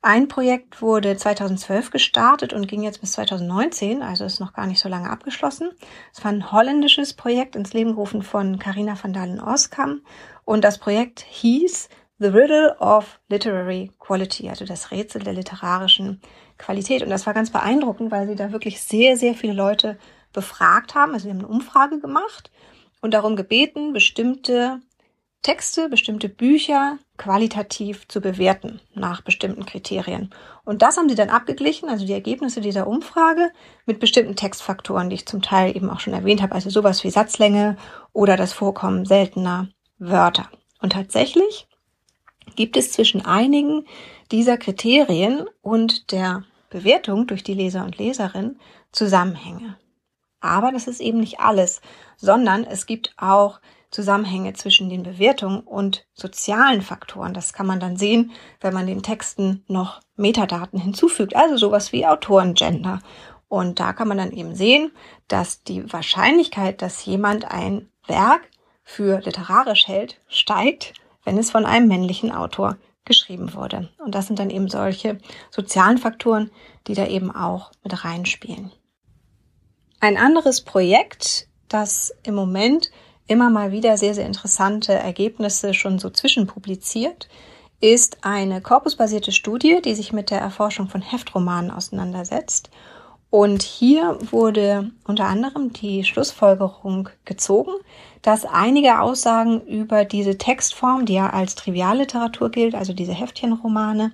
Ein 0.03 0.27
Projekt 0.27 0.83
wurde 0.83 1.17
2012 1.17 1.89
gestartet 1.89 2.53
und 2.53 2.67
ging 2.67 2.83
jetzt 2.83 3.01
bis 3.01 3.13
2019, 3.13 4.03
also 4.03 4.23
ist 4.23 4.39
noch 4.39 4.53
gar 4.53 4.67
nicht 4.67 4.79
so 4.79 4.87
lange 4.87 5.09
abgeschlossen. 5.09 5.71
Es 6.13 6.23
war 6.23 6.31
ein 6.31 6.51
holländisches 6.51 7.15
Projekt 7.15 7.55
ins 7.55 7.73
Leben 7.73 7.91
gerufen 7.91 8.21
von 8.21 8.59
Carina 8.59 8.95
van 9.01 9.13
Dalen-Oskam 9.13 10.01
und 10.43 10.63
das 10.63 10.77
Projekt 10.77 11.21
hieß 11.21 11.89
The 12.17 12.27
Riddle 12.27 12.77
of 12.79 13.19
Literary 13.27 13.91
Quality, 13.99 14.49
also 14.49 14.63
das 14.63 14.91
Rätsel 14.91 15.23
der 15.23 15.33
literarischen 15.33 16.21
Qualität. 16.57 17.03
Und 17.03 17.09
das 17.09 17.25
war 17.25 17.33
ganz 17.33 17.49
beeindruckend, 17.49 18.09
weil 18.11 18.27
sie 18.27 18.35
da 18.35 18.53
wirklich 18.53 18.81
sehr, 18.81 19.17
sehr 19.17 19.33
viele 19.33 19.53
Leute 19.53 19.97
befragt 20.31 20.95
haben. 20.95 21.13
Also 21.13 21.25
wir 21.25 21.33
haben 21.33 21.39
eine 21.39 21.47
Umfrage 21.47 21.99
gemacht 21.99 22.51
und 23.01 23.13
darum 23.13 23.35
gebeten, 23.35 23.91
bestimmte 23.91 24.79
Texte, 25.41 25.89
bestimmte 25.89 26.27
Bücher 26.27 26.97
qualitativ 27.17 28.07
zu 28.07 28.19
bewerten 28.19 28.81
nach 28.93 29.21
bestimmten 29.21 29.65
Kriterien. 29.65 30.33
Und 30.63 30.81
das 30.81 30.97
haben 30.97 31.07
sie 31.07 31.15
dann 31.15 31.29
abgeglichen, 31.29 31.87
also 31.87 32.05
die 32.05 32.13
Ergebnisse 32.13 32.61
dieser 32.61 32.87
Umfrage, 32.87 33.51
mit 33.85 33.99
bestimmten 33.99 34.35
Textfaktoren, 34.35 35.09
die 35.09 35.17
ich 35.17 35.27
zum 35.27 35.41
Teil 35.41 35.75
eben 35.75 35.89
auch 35.89 35.99
schon 35.99 36.13
erwähnt 36.13 36.41
habe, 36.41 36.55
also 36.55 36.69
sowas 36.69 37.03
wie 37.03 37.11
Satzlänge 37.11 37.77
oder 38.11 38.37
das 38.37 38.53
Vorkommen 38.53 39.05
seltener 39.05 39.67
Wörter. 39.99 40.49
Und 40.81 40.93
tatsächlich 40.93 41.67
gibt 42.55 42.77
es 42.77 42.91
zwischen 42.91 43.25
einigen 43.25 43.85
dieser 44.31 44.57
Kriterien 44.57 45.45
und 45.61 46.11
der 46.11 46.43
Bewertung 46.69 47.27
durch 47.27 47.43
die 47.43 47.53
Leser 47.53 47.85
und 47.85 47.97
Leserin 47.97 48.59
Zusammenhänge. 48.91 49.77
Aber 50.41 50.71
das 50.71 50.87
ist 50.87 51.01
eben 51.01 51.19
nicht 51.19 51.39
alles, 51.39 51.81
sondern 52.17 52.63
es 52.63 52.85
gibt 52.85 53.13
auch 53.17 53.59
Zusammenhänge 53.91 54.53
zwischen 54.53 54.89
den 54.89 55.03
Bewertungen 55.03 55.61
und 55.61 56.05
sozialen 56.13 56.81
Faktoren. 56.81 57.33
Das 57.33 57.53
kann 57.53 57.65
man 57.65 57.79
dann 57.79 57.97
sehen, 57.97 58.31
wenn 58.59 58.73
man 58.73 58.87
den 58.87 59.03
Texten 59.03 59.63
noch 59.67 60.01
Metadaten 60.17 60.79
hinzufügt, 60.79 61.35
also 61.35 61.55
sowas 61.55 61.93
wie 61.93 62.05
Autorengender. 62.05 62.99
Und 63.47 63.79
da 63.79 63.93
kann 63.93 64.07
man 64.07 64.17
dann 64.17 64.31
eben 64.31 64.53
sehen, 64.53 64.91
dass 65.27 65.63
die 65.63 65.91
Wahrscheinlichkeit, 65.91 66.81
dass 66.81 67.05
jemand 67.05 67.45
ein 67.45 67.89
Werk 68.05 68.41
für 68.83 69.19
literarisch 69.21 69.87
hält, 69.87 70.19
steigt, 70.27 70.93
wenn 71.25 71.37
es 71.37 71.51
von 71.51 71.65
einem 71.65 71.87
männlichen 71.87 72.31
Autor 72.31 72.77
geschrieben 73.03 73.53
wurde. 73.53 73.89
Und 73.99 74.15
das 74.15 74.27
sind 74.27 74.39
dann 74.39 74.49
eben 74.49 74.69
solche 74.69 75.19
sozialen 75.51 75.97
Faktoren, 75.97 76.49
die 76.87 76.93
da 76.93 77.07
eben 77.07 77.35
auch 77.35 77.71
mit 77.83 78.03
reinspielen. 78.03 78.71
Ein 79.99 80.17
anderes 80.17 80.61
Projekt, 80.61 81.47
das 81.67 82.13
im 82.23 82.35
Moment 82.35 82.91
immer 83.27 83.49
mal 83.49 83.71
wieder 83.71 83.97
sehr, 83.97 84.13
sehr 84.13 84.25
interessante 84.25 84.93
Ergebnisse 84.93 85.73
schon 85.73 85.99
so 85.99 86.09
zwischenpubliziert, 86.09 87.27
ist 87.81 88.23
eine 88.23 88.61
korpusbasierte 88.61 89.31
Studie, 89.31 89.81
die 89.83 89.95
sich 89.95 90.13
mit 90.13 90.31
der 90.31 90.39
Erforschung 90.39 90.87
von 90.87 91.01
Heftromanen 91.01 91.71
auseinandersetzt. 91.71 92.69
Und 93.35 93.63
hier 93.63 94.17
wurde 94.31 94.91
unter 95.03 95.25
anderem 95.25 95.73
die 95.73 96.05
Schlussfolgerung 96.05 97.09
gezogen, 97.25 97.73
dass 98.21 98.45
einige 98.45 99.01
Aussagen 99.01 99.59
über 99.67 100.05
diese 100.05 100.37
Textform, 100.37 101.05
die 101.05 101.15
ja 101.15 101.31
als 101.31 101.55
Trivialliteratur 101.55 102.49
gilt, 102.49 102.75
also 102.75 102.93
diese 102.93 103.11
Heftchenromane, 103.11 104.13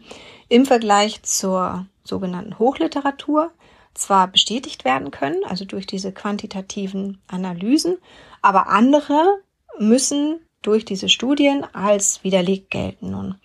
im 0.50 0.66
Vergleich 0.66 1.22
zur 1.22 1.86
sogenannten 2.04 2.58
Hochliteratur 2.58 3.52
zwar 3.94 4.28
bestätigt 4.28 4.86
werden 4.86 5.12
können, 5.12 5.42
also 5.48 5.66
durch 5.66 5.86
diese 5.86 6.12
quantitativen 6.12 7.22
Analysen, 7.28 8.00
aber 8.42 8.70
andere 8.70 9.38
müssen 9.78 10.40
durch 10.64 10.84
diese 10.84 11.10
Studien 11.10 11.64
als 11.74 12.24
widerlegt 12.24 12.72
gelten 12.72 13.12
nun. 13.12 13.36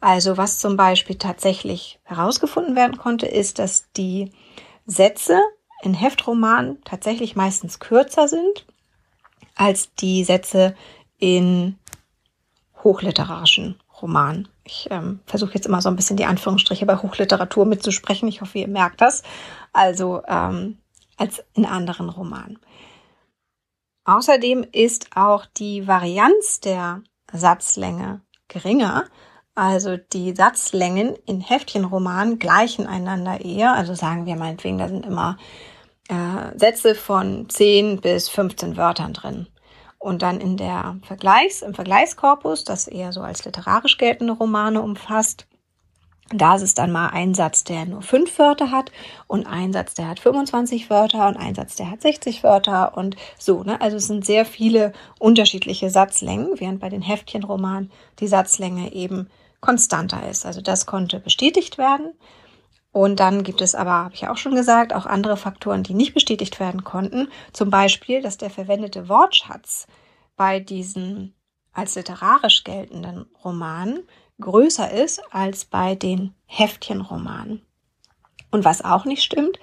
Also 0.00 0.36
was 0.36 0.60
zum 0.60 0.76
Beispiel 0.76 1.16
tatsächlich 1.16 1.98
herausgefunden 2.04 2.76
werden 2.76 2.98
konnte, 2.98 3.26
ist, 3.26 3.58
dass 3.58 3.90
die 3.96 4.30
Sätze 4.86 5.40
in 5.82 5.94
Heftromanen 5.94 6.82
tatsächlich 6.84 7.36
meistens 7.36 7.78
kürzer 7.78 8.28
sind 8.28 8.66
als 9.54 9.94
die 9.94 10.24
Sätze 10.24 10.74
in 11.18 11.78
hochliterarischen 12.82 13.80
Romanen. 14.00 14.48
Ich 14.64 14.88
ähm, 14.90 15.20
versuche 15.26 15.54
jetzt 15.54 15.66
immer 15.66 15.80
so 15.80 15.88
ein 15.88 15.96
bisschen 15.96 16.16
die 16.16 16.24
Anführungsstriche 16.24 16.86
bei 16.86 16.96
Hochliteratur 16.96 17.64
mitzusprechen. 17.64 18.28
Ich 18.28 18.40
hoffe, 18.40 18.58
ihr 18.58 18.68
merkt 18.68 19.00
das. 19.00 19.22
Also 19.72 20.22
ähm, 20.26 20.78
als 21.16 21.44
in 21.54 21.64
anderen 21.64 22.08
Romanen. 22.08 22.58
Außerdem 24.04 24.66
ist 24.72 25.16
auch 25.16 25.46
die 25.46 25.86
Varianz 25.86 26.60
der 26.60 27.02
Satzlänge 27.32 28.20
geringer. 28.48 29.06
Also 29.54 29.96
die 29.96 30.34
Satzlängen 30.34 31.14
in 31.26 31.40
Heftchenromanen 31.40 32.38
gleichen 32.38 32.86
einander 32.86 33.40
eher. 33.40 33.74
Also 33.74 33.94
sagen 33.94 34.26
wir 34.26 34.36
meinetwegen, 34.36 34.78
da 34.78 34.88
sind 34.88 35.06
immer 35.06 35.36
äh, 36.08 36.58
Sätze 36.58 36.94
von 36.94 37.48
10 37.48 38.00
bis 38.00 38.28
15 38.28 38.76
Wörtern 38.76 39.12
drin. 39.12 39.46
Und 39.98 40.22
dann 40.22 40.40
in 40.40 40.56
der 40.56 40.98
Vergleichs, 41.02 41.62
im 41.62 41.72
Vergleichskorpus, 41.72 42.64
das 42.64 42.88
eher 42.88 43.12
so 43.12 43.22
als 43.22 43.44
literarisch 43.44 43.96
geltende 43.96 44.34
Romane 44.34 44.82
umfasst, 44.82 45.46
da 46.30 46.56
ist 46.56 46.62
es 46.62 46.74
dann 46.74 46.90
mal 46.90 47.08
ein 47.08 47.34
Satz, 47.34 47.64
der 47.64 47.84
nur 47.84 48.02
fünf 48.02 48.38
Wörter 48.38 48.70
hat 48.70 48.90
und 49.26 49.46
ein 49.46 49.72
Satz, 49.72 49.94
der 49.94 50.08
hat 50.08 50.20
25 50.20 50.88
Wörter 50.90 51.28
und 51.28 51.36
ein 51.36 51.54
Satz, 51.54 51.76
der 51.76 51.90
hat 51.90 52.02
60 52.02 52.42
Wörter 52.42 52.96
und 52.96 53.16
so. 53.38 53.62
Ne? 53.62 53.80
Also 53.80 53.98
es 53.98 54.06
sind 54.06 54.24
sehr 54.24 54.46
viele 54.46 54.92
unterschiedliche 55.18 55.90
Satzlängen, 55.90 56.58
während 56.58 56.80
bei 56.80 56.88
den 56.88 57.02
Heftchenromanen 57.02 57.92
die 58.20 58.26
Satzlänge 58.26 58.92
eben 58.92 59.28
konstanter 59.64 60.28
ist. 60.28 60.44
Also 60.44 60.60
das 60.60 60.86
konnte 60.86 61.18
bestätigt 61.18 61.78
werden. 61.78 62.12
Und 62.92 63.18
dann 63.18 63.42
gibt 63.42 63.60
es 63.60 63.74
aber, 63.74 63.90
habe 63.90 64.14
ich 64.14 64.28
auch 64.28 64.36
schon 64.36 64.54
gesagt, 64.54 64.92
auch 64.92 65.06
andere 65.06 65.36
Faktoren, 65.36 65.82
die 65.82 65.94
nicht 65.94 66.14
bestätigt 66.14 66.60
werden 66.60 66.84
konnten. 66.84 67.28
Zum 67.52 67.70
Beispiel, 67.70 68.22
dass 68.22 68.36
der 68.36 68.50
verwendete 68.50 69.08
Wortschatz 69.08 69.86
bei 70.36 70.60
diesen 70.60 71.34
als 71.72 71.96
literarisch 71.96 72.62
geltenden 72.62 73.26
Romanen 73.42 74.04
größer 74.40 74.92
ist 74.92 75.20
als 75.34 75.64
bei 75.64 75.94
den 75.94 76.34
Heftchenromanen. 76.46 77.62
Und 78.50 78.64
was 78.64 78.84
auch 78.84 79.04
nicht 79.04 79.24
stimmt, 79.24 79.58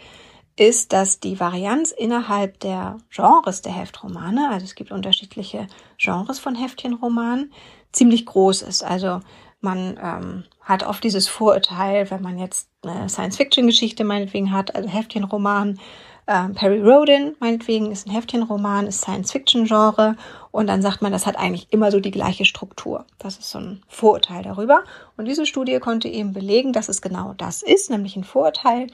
ist, 0.57 0.91
dass 0.91 1.19
die 1.19 1.39
Varianz 1.39 1.91
innerhalb 1.91 2.59
der 2.59 2.97
Genres 3.09 3.61
der 3.61 3.71
Heftromane, 3.71 4.49
also 4.49 4.65
es 4.65 4.75
gibt 4.75 4.91
unterschiedliche 4.91 5.67
Genres 5.97 6.39
von 6.39 6.55
Heftchenromanen, 6.55 7.53
ziemlich 7.91 8.25
groß 8.25 8.63
ist. 8.63 8.83
Also 8.83 9.21
man 9.61 9.99
ähm, 10.01 10.43
hat 10.61 10.83
oft 10.83 11.03
dieses 11.03 11.27
Vorurteil, 11.27 12.09
wenn 12.11 12.21
man 12.21 12.37
jetzt 12.37 12.67
eine 12.83 13.07
Science-Fiction-Geschichte 13.07 14.03
meinetwegen 14.03 14.51
hat, 14.51 14.75
also 14.75 14.89
Heftchenroman, 14.89 15.79
ähm, 16.27 16.53
Perry 16.53 16.81
Rodin, 16.81 17.35
meinetwegen, 17.39 17.91
ist 17.91 18.07
ein 18.07 18.11
Heftchenroman, 18.11 18.87
ist 18.87 19.01
Science-Fiction-Genre 19.01 20.15
und 20.51 20.67
dann 20.67 20.81
sagt 20.81 21.01
man, 21.01 21.11
das 21.11 21.25
hat 21.25 21.37
eigentlich 21.37 21.67
immer 21.71 21.91
so 21.91 21.99
die 21.99 22.11
gleiche 22.11 22.45
Struktur. 22.45 23.05
Das 23.17 23.37
ist 23.37 23.49
so 23.49 23.59
ein 23.59 23.83
Vorurteil 23.87 24.43
darüber. 24.43 24.83
Und 25.17 25.25
diese 25.25 25.45
Studie 25.45 25.79
konnte 25.79 26.07
eben 26.07 26.33
belegen, 26.33 26.73
dass 26.73 26.89
es 26.89 27.01
genau 27.01 27.33
das 27.37 27.63
ist, 27.63 27.89
nämlich 27.89 28.15
ein 28.15 28.23
Vorurteil, 28.23 28.87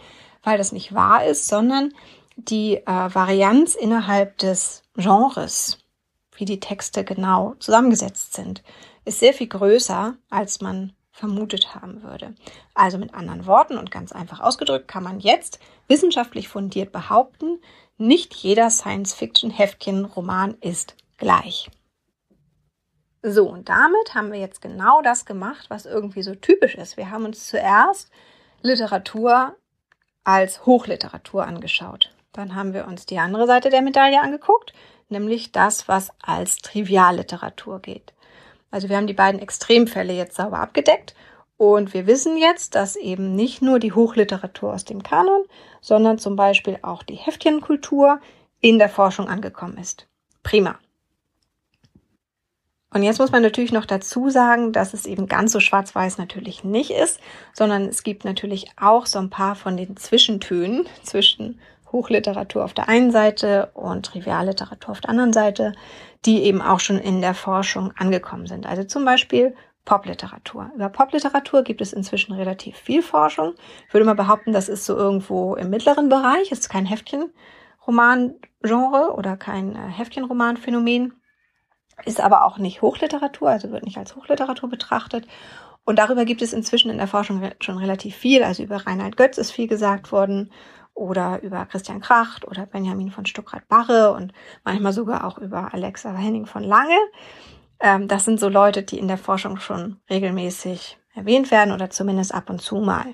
weil 0.43 0.57
das 0.57 0.71
nicht 0.71 0.93
wahr 0.93 1.25
ist, 1.25 1.47
sondern 1.47 1.93
die 2.35 2.77
äh, 2.77 2.85
Varianz 2.85 3.75
innerhalb 3.75 4.37
des 4.37 4.83
Genres, 4.95 5.79
wie 6.35 6.45
die 6.45 6.59
Texte 6.59 7.03
genau 7.03 7.55
zusammengesetzt 7.59 8.33
sind, 8.33 8.63
ist 9.07 9.19
sehr 9.19 9.33
viel 9.33 9.47
größer, 9.47 10.15
als 10.29 10.61
man 10.61 10.93
vermutet 11.11 11.73
haben 11.73 12.03
würde. 12.03 12.35
Also 12.75 12.97
mit 12.97 13.13
anderen 13.13 13.47
Worten 13.47 13.77
und 13.77 13.89
ganz 13.89 14.11
einfach 14.11 14.39
ausgedrückt 14.39 14.87
kann 14.87 15.03
man 15.03 15.19
jetzt 15.19 15.59
wissenschaftlich 15.87 16.47
fundiert 16.47 16.91
behaupten, 16.91 17.59
nicht 17.97 18.35
jeder 18.35 18.69
Science-Fiction-Heftchen-Roman 18.69 20.55
ist 20.61 20.95
gleich. 21.17 21.71
So, 23.23 23.49
und 23.49 23.67
damit 23.67 24.13
haben 24.13 24.31
wir 24.31 24.39
jetzt 24.39 24.61
genau 24.61 25.01
das 25.01 25.25
gemacht, 25.25 25.65
was 25.69 25.87
irgendwie 25.87 26.21
so 26.21 26.35
typisch 26.35 26.75
ist. 26.75 26.97
Wir 26.97 27.09
haben 27.09 27.25
uns 27.25 27.47
zuerst 27.47 28.11
Literatur 28.61 29.55
als 30.23 30.65
Hochliteratur 30.65 31.45
angeschaut. 31.45 32.13
Dann 32.31 32.53
haben 32.53 32.73
wir 32.73 32.85
uns 32.85 33.07
die 33.07 33.17
andere 33.17 33.47
Seite 33.47 33.71
der 33.71 33.81
Medaille 33.81 34.21
angeguckt, 34.21 34.73
nämlich 35.09 35.51
das, 35.51 35.87
was 35.87 36.11
als 36.21 36.57
Trivialliteratur 36.57 37.79
geht. 37.79 38.13
Also 38.71 38.89
wir 38.89 38.97
haben 38.97 39.07
die 39.07 39.13
beiden 39.13 39.41
Extremfälle 39.41 40.13
jetzt 40.13 40.35
sauber 40.35 40.59
abgedeckt 40.59 41.15
und 41.57 41.93
wir 41.93 42.05
wissen 42.05 42.37
jetzt, 42.37 42.75
dass 42.75 42.95
eben 42.95 43.35
nicht 43.35 43.61
nur 43.61 43.79
die 43.79 43.93
Hochliteratur 43.93 44.73
aus 44.73 44.85
dem 44.85 45.01
Kanon, 45.01 45.43
sondern 45.81 46.19
zum 46.19 46.35
Beispiel 46.35 46.77
auch 46.83 47.03
die 47.03 47.15
Heftchenkultur 47.15 48.19
in 48.61 48.77
der 48.77 48.89
Forschung 48.89 49.27
angekommen 49.27 49.77
ist. 49.77 50.07
Prima. 50.43 50.77
Und 52.93 53.03
jetzt 53.03 53.19
muss 53.19 53.31
man 53.31 53.43
natürlich 53.43 53.71
noch 53.71 53.85
dazu 53.85 54.29
sagen, 54.29 54.71
dass 54.71 54.93
es 54.93 55.05
eben 55.05 55.27
ganz 55.27 55.51
so 55.51 55.59
schwarz-weiß 55.59 56.17
natürlich 56.17 56.63
nicht 56.63 56.91
ist, 56.91 57.19
sondern 57.53 57.85
es 57.85 58.03
gibt 58.03 58.23
natürlich 58.23 58.71
auch 58.77 59.05
so 59.05 59.19
ein 59.19 59.29
paar 59.29 59.55
von 59.55 59.75
den 59.77 59.97
Zwischentönen 59.97 60.87
zwischen 61.03 61.59
Hochliteratur 61.91 62.63
auf 62.63 62.73
der 62.73 62.87
einen 62.89 63.11
Seite 63.11 63.69
und 63.73 64.05
Trivialliteratur 64.05 64.91
auf 64.91 65.01
der 65.01 65.09
anderen 65.09 65.33
Seite, 65.33 65.73
die 66.25 66.43
eben 66.43 66.61
auch 66.61 66.79
schon 66.79 66.99
in 66.99 67.21
der 67.21 67.33
Forschung 67.33 67.91
angekommen 67.97 68.45
sind. 68.47 68.65
Also 68.65 68.83
zum 68.83 69.03
Beispiel 69.05 69.55
Popliteratur. 69.85 70.71
Über 70.75 70.89
Popliteratur 70.89 71.63
gibt 71.63 71.79
es 71.79 71.93
inzwischen 71.93 72.33
relativ 72.33 72.75
viel 72.75 73.01
Forschung. 73.01 73.53
Ich 73.87 73.93
würde 73.93 74.05
mal 74.05 74.15
behaupten, 74.15 74.51
das 74.51 74.67
ist 74.67 74.83
so 74.85 74.97
irgendwo 74.97 75.55
im 75.55 75.69
mittleren 75.69 76.09
Bereich, 76.09 76.51
ist 76.51 76.69
kein 76.69 76.85
Heftchenroman-Genre 76.85 79.13
oder 79.15 79.37
kein 79.37 79.77
äh, 79.77 79.89
Heftchenroman-Phänomen, 79.89 81.13
ist 82.03 82.19
aber 82.19 82.43
auch 82.43 82.57
nicht 82.57 82.81
Hochliteratur, 82.81 83.49
also 83.49 83.71
wird 83.71 83.85
nicht 83.85 83.97
als 83.97 84.17
Hochliteratur 84.17 84.69
betrachtet. 84.69 85.25
Und 85.85 85.99
darüber 85.99 86.25
gibt 86.25 86.41
es 86.41 86.51
inzwischen 86.51 86.91
in 86.91 86.97
der 86.97 87.07
Forschung 87.07 87.49
schon 87.61 87.77
relativ 87.77 88.13
viel. 88.13 88.43
Also 88.43 88.63
über 88.63 88.85
Reinhard 88.85 89.15
Götz 89.15 89.37
ist 89.37 89.51
viel 89.51 89.67
gesagt 89.67 90.11
worden 90.11 90.51
oder 90.97 91.41
über 91.43 91.65
Christian 91.65 92.01
Kracht 92.01 92.47
oder 92.47 92.65
Benjamin 92.65 93.11
von 93.11 93.25
Stuckrad-Barre 93.25 94.13
und 94.13 94.33
manchmal 94.63 94.93
sogar 94.93 95.25
auch 95.25 95.37
über 95.37 95.73
Alexa 95.73 96.13
Henning 96.13 96.45
von 96.45 96.63
Lange. 96.63 96.97
Ähm, 97.79 98.07
das 98.07 98.25
sind 98.25 98.39
so 98.39 98.49
Leute, 98.49 98.83
die 98.83 98.97
in 98.97 99.07
der 99.07 99.17
Forschung 99.17 99.59
schon 99.59 99.97
regelmäßig 100.09 100.97
erwähnt 101.13 101.51
werden 101.51 101.71
oder 101.71 101.89
zumindest 101.89 102.33
ab 102.33 102.49
und 102.49 102.61
zu 102.61 102.77
mal. 102.77 103.13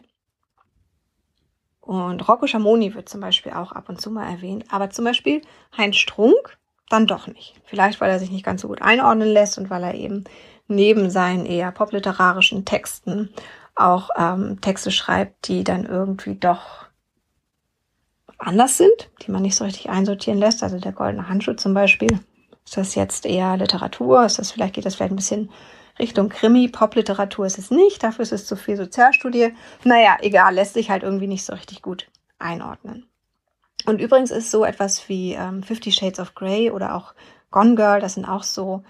Und 1.82 2.28
Rocco 2.28 2.48
Schamoni 2.48 2.96
wird 2.96 3.10
zum 3.10 3.20
Beispiel 3.20 3.52
auch 3.52 3.74
ab 3.74 3.90
und 3.90 4.00
zu 4.00 4.10
mal 4.10 4.30
erwähnt, 4.30 4.66
aber 4.70 4.90
zum 4.90 5.04
Beispiel 5.04 5.42
Heinz 5.78 5.98
Strunk 5.98 6.58
dann 6.90 7.08
doch 7.08 7.28
nicht. 7.28 7.56
Vielleicht, 7.66 8.00
weil 8.00 8.10
er 8.10 8.20
sich 8.20 8.32
nicht 8.32 8.46
ganz 8.46 8.62
so 8.62 8.70
gut 8.70 8.82
einordnen 8.82 9.28
lässt 9.28 9.58
und 9.58 9.70
weil 9.70 9.84
er 9.84 9.94
eben 9.96 10.24
neben 10.70 11.10
seinen 11.10 11.46
eher 11.46 11.72
popliterarischen 11.74 12.63
Texten 12.63 13.34
auch 13.75 14.10
ähm, 14.18 14.62
Texte 14.62 14.92
schreibt, 14.92 15.50
die 15.50 15.66
dann 15.66 15.86
irgendwie 15.86 16.36
doch 16.36 16.86
anders 18.38 18.78
sind, 18.78 19.10
die 19.22 19.32
man 19.32 19.42
nicht 19.42 19.56
so 19.56 19.63
richtig 19.63 19.90
einsortieren 19.90 20.40
lässt. 20.40 20.63
Also 20.63 20.80
der 20.80 20.92
goldene 20.92 21.30
Handschuh 21.30 21.54
zum 21.54 21.74
Beispiel. 21.74 22.20
Ist 22.66 22.78
das 22.78 22.96
jetzt 22.96 23.25
eher 23.25 23.58
Literatur? 23.58 24.25
Ist 24.25 24.40
das 24.40 24.52
vielleicht, 24.52 24.75
geht 24.75 24.86
das 24.86 24.96
vielleicht 24.96 25.12
ein 25.12 25.18
bisschen 25.18 25.50
Richtung 26.00 26.30
Krimi, 26.30 26.70
Popliteratur 26.70 27.46
ist 27.46 27.60
es 27.60 27.70
nicht, 27.70 28.02
dafür 28.02 28.24
ist 28.24 28.32
es 28.32 28.48
zu 28.48 28.56
viel 28.56 28.78
Sozialstudie. 28.78 29.54
Naja, 29.84 30.18
egal, 30.22 30.56
lässt 30.56 30.74
sich 30.74 30.90
halt 30.90 31.04
irgendwie 31.04 31.28
nicht 31.28 31.46
so 31.46 31.54
richtig 31.54 31.82
gut 31.82 32.10
einordnen. 32.40 33.06
Und 33.86 34.02
übrigens 34.02 34.32
ist 34.32 34.50
so 34.50 34.66
etwas 34.66 35.08
wie 35.08 35.34
ähm, 35.34 35.62
Fifty 35.62 35.92
Shades 35.92 36.20
of 36.20 36.34
Grey 36.34 36.72
oder 36.72 36.96
auch 36.96 37.13
Gone 37.52 37.75
Girl, 37.75 38.00
das 38.00 38.16
sind 38.16 38.25
auch 38.25 38.44
so 38.44 38.84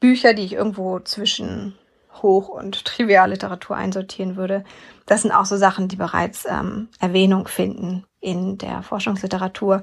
Bücher, 0.00 0.34
die 0.34 0.42
ich 0.42 0.54
irgendwo 0.54 0.98
zwischen 1.00 1.78
Hoch- 2.22 2.48
und 2.48 2.84
Trivialliteratur 2.84 3.76
einsortieren 3.76 4.36
würde. 4.36 4.64
Das 5.04 5.22
sind 5.22 5.32
auch 5.32 5.44
so 5.44 5.56
Sachen, 5.56 5.86
die 5.86 5.96
bereits 5.96 6.44
ähm, 6.46 6.88
Erwähnung 6.98 7.46
finden 7.46 8.04
in 8.26 8.58
der 8.58 8.82
Forschungsliteratur 8.82 9.82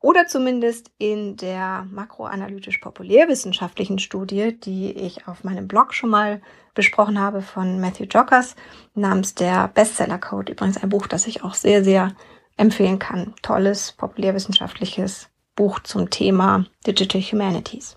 oder 0.00 0.26
zumindest 0.26 0.90
in 0.96 1.36
der 1.36 1.86
makroanalytisch-populärwissenschaftlichen 1.90 3.98
Studie, 3.98 4.58
die 4.58 4.92
ich 4.92 5.26
auf 5.26 5.44
meinem 5.44 5.68
Blog 5.68 5.92
schon 5.92 6.08
mal 6.08 6.40
besprochen 6.72 7.18
habe 7.18 7.42
von 7.42 7.78
Matthew 7.80 8.04
Jockers 8.04 8.54
namens 8.94 9.34
der 9.34 9.68
Bestseller 9.68 10.16
Code. 10.18 10.52
Übrigens 10.52 10.82
ein 10.82 10.88
Buch, 10.88 11.06
das 11.08 11.26
ich 11.26 11.42
auch 11.42 11.54
sehr, 11.54 11.84
sehr 11.84 12.14
empfehlen 12.56 13.00
kann. 13.00 13.34
Tolles, 13.42 13.92
populärwissenschaftliches 13.92 15.28
Buch 15.56 15.80
zum 15.80 16.08
Thema 16.10 16.64
Digital 16.86 17.20
Humanities. 17.20 17.96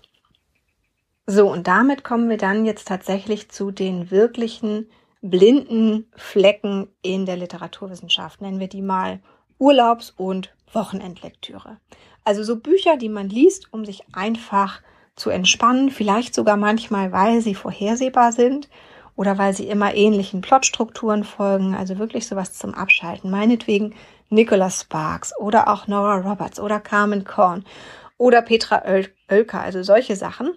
So, 1.26 1.50
und 1.50 1.66
damit 1.68 2.04
kommen 2.04 2.28
wir 2.28 2.36
dann 2.36 2.66
jetzt 2.66 2.88
tatsächlich 2.88 3.48
zu 3.48 3.70
den 3.70 4.10
wirklichen 4.10 4.90
blinden 5.22 6.12
Flecken 6.16 6.88
in 7.00 7.24
der 7.24 7.38
Literaturwissenschaft. 7.38 8.42
Nennen 8.42 8.60
wir 8.60 8.68
die 8.68 8.82
mal 8.82 9.20
Urlaubs- 9.64 10.12
und 10.14 10.54
Wochenendlektüre. 10.74 11.78
Also 12.22 12.44
so 12.44 12.56
Bücher, 12.56 12.98
die 12.98 13.08
man 13.08 13.30
liest, 13.30 13.72
um 13.72 13.86
sich 13.86 14.02
einfach 14.12 14.82
zu 15.16 15.30
entspannen, 15.30 15.88
vielleicht 15.88 16.34
sogar 16.34 16.58
manchmal, 16.58 17.12
weil 17.12 17.40
sie 17.40 17.54
vorhersehbar 17.54 18.32
sind 18.32 18.68
oder 19.16 19.38
weil 19.38 19.54
sie 19.54 19.66
immer 19.66 19.94
ähnlichen 19.94 20.42
Plotstrukturen 20.42 21.24
folgen, 21.24 21.74
also 21.74 21.98
wirklich 21.98 22.26
sowas 22.26 22.52
zum 22.52 22.74
Abschalten. 22.74 23.30
Meinetwegen 23.30 23.94
Nicholas 24.28 24.82
Sparks 24.82 25.32
oder 25.38 25.68
auch 25.68 25.86
Nora 25.86 26.16
Roberts 26.16 26.60
oder 26.60 26.78
Carmen 26.78 27.24
Korn 27.24 27.64
oder 28.18 28.42
Petra 28.42 28.82
Oelker, 29.30 29.62
also 29.62 29.82
solche 29.82 30.14
Sachen. 30.14 30.52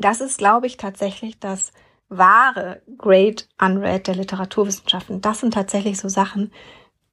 Das 0.00 0.20
ist, 0.20 0.38
glaube 0.38 0.66
ich, 0.66 0.76
tatsächlich 0.76 1.38
das 1.38 1.70
wahre 2.08 2.82
Great 2.96 3.48
Unread 3.60 4.08
der 4.08 4.16
Literaturwissenschaften. 4.16 5.20
Das 5.20 5.38
sind 5.38 5.54
tatsächlich 5.54 6.00
so 6.00 6.08
Sachen, 6.08 6.50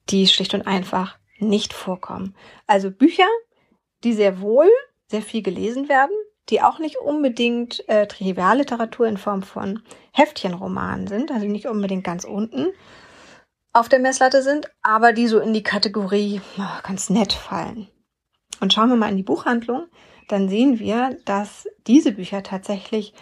die 0.10 0.28
schlicht 0.28 0.54
und 0.54 0.68
einfach 0.68 1.18
nicht 1.40 1.74
vorkommen. 1.74 2.36
Also 2.68 2.92
Bücher, 2.92 3.28
die 4.04 4.14
sehr 4.14 4.40
wohl 4.42 4.70
sehr 5.08 5.22
viel 5.22 5.42
gelesen 5.42 5.88
werden, 5.90 6.16
die 6.50 6.62
auch 6.62 6.80
nicht 6.80 6.98
unbedingt 6.98 7.88
äh, 7.90 8.08
Trivialliteratur 8.08 9.08
in 9.08 9.18
Form 9.18 9.44
von 9.44 9.82
Heftchenromanen 10.12 11.08
sind, 11.08 11.32
also 11.32 11.46
nicht 11.46 11.68
unbedingt 11.68 12.04
ganz 12.04 12.24
unten 12.24 12.68
auf 13.74 13.90
der 13.90 14.00
Messlatte 14.00 14.42
sind, 14.42 14.72
aber 14.84 15.12
die 15.12 15.28
so 15.28 15.40
in 15.40 15.54
die 15.54 15.64
Kategorie 15.64 16.40
oh, 16.58 16.82
ganz 16.84 17.10
nett 17.10 17.34
fallen. 17.34 17.90
Und 18.62 18.72
schauen 18.72 18.90
wir 18.90 18.96
mal 18.96 19.10
in 19.10 19.18
die 19.18 19.24
Buchhandlung, 19.24 19.88
dann 20.30 20.48
sehen 20.48 20.80
wir, 20.80 21.18
dass 21.26 21.68
diese 21.86 22.14
Bücher 22.14 22.42
tatsächlich 22.42 23.14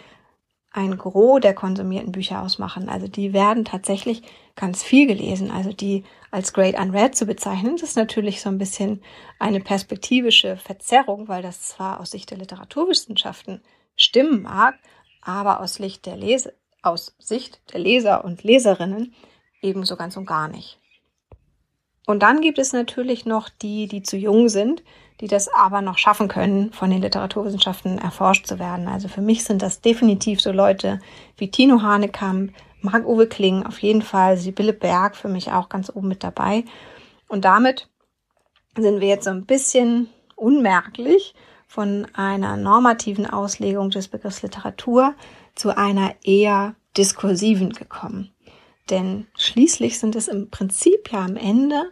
ein 0.74 0.98
Gros 0.98 1.40
der 1.40 1.54
konsumierten 1.54 2.10
Bücher 2.10 2.42
ausmachen. 2.42 2.88
Also 2.88 3.06
die 3.06 3.32
werden 3.32 3.64
tatsächlich 3.64 4.22
ganz 4.56 4.82
viel 4.82 5.06
gelesen. 5.06 5.52
Also 5.52 5.72
die 5.72 6.02
als 6.32 6.52
Great 6.52 6.76
Unread 6.76 7.14
zu 7.14 7.26
bezeichnen, 7.26 7.76
das 7.76 7.90
ist 7.90 7.96
natürlich 7.96 8.40
so 8.40 8.48
ein 8.48 8.58
bisschen 8.58 9.00
eine 9.38 9.60
perspektivische 9.60 10.56
Verzerrung, 10.56 11.28
weil 11.28 11.42
das 11.42 11.62
zwar 11.68 12.00
aus 12.00 12.10
Sicht 12.10 12.32
der 12.32 12.38
Literaturwissenschaften 12.38 13.62
stimmen 13.94 14.42
mag, 14.42 14.74
aber 15.22 15.60
aus 15.60 15.74
Sicht 15.74 16.06
der 16.06 16.16
Lese, 16.16 16.54
aus 16.82 17.14
Sicht 17.20 17.60
der 17.72 17.78
Leser 17.78 18.24
und 18.24 18.42
Leserinnen 18.42 19.14
ebenso 19.62 19.94
ganz 19.96 20.16
und 20.16 20.26
gar 20.26 20.48
nicht. 20.48 20.80
Und 22.04 22.24
dann 22.24 22.40
gibt 22.40 22.58
es 22.58 22.72
natürlich 22.72 23.26
noch 23.26 23.48
die, 23.48 23.86
die 23.86 24.02
zu 24.02 24.16
jung 24.16 24.48
sind, 24.48 24.82
die 25.20 25.28
das 25.28 25.48
aber 25.54 25.80
noch 25.80 25.98
schaffen 25.98 26.28
können, 26.28 26.72
von 26.72 26.90
den 26.90 27.02
Literaturwissenschaften 27.02 27.98
erforscht 27.98 28.46
zu 28.46 28.58
werden. 28.58 28.88
Also 28.88 29.08
für 29.08 29.20
mich 29.20 29.44
sind 29.44 29.62
das 29.62 29.80
definitiv 29.80 30.40
so 30.40 30.52
Leute 30.52 31.00
wie 31.36 31.50
Tino 31.50 31.82
Hanekamp, 31.82 32.52
Marc-Uwe 32.80 33.26
Kling, 33.26 33.64
auf 33.64 33.78
jeden 33.78 34.02
Fall 34.02 34.36
Sibylle 34.36 34.72
Berg 34.72 35.16
für 35.16 35.28
mich 35.28 35.52
auch 35.52 35.68
ganz 35.68 35.90
oben 35.94 36.08
mit 36.08 36.22
dabei. 36.24 36.64
Und 37.28 37.44
damit 37.44 37.88
sind 38.76 39.00
wir 39.00 39.08
jetzt 39.08 39.24
so 39.24 39.30
ein 39.30 39.46
bisschen 39.46 40.08
unmerklich 40.36 41.34
von 41.66 42.06
einer 42.14 42.56
normativen 42.56 43.28
Auslegung 43.28 43.90
des 43.90 44.08
Begriffs 44.08 44.42
Literatur 44.42 45.14
zu 45.54 45.76
einer 45.76 46.14
eher 46.22 46.74
diskursiven 46.96 47.72
gekommen. 47.72 48.32
Denn 48.90 49.26
schließlich 49.36 49.98
sind 49.98 50.14
es 50.14 50.28
im 50.28 50.50
Prinzip 50.50 51.10
ja 51.10 51.24
am 51.24 51.36
Ende 51.36 51.90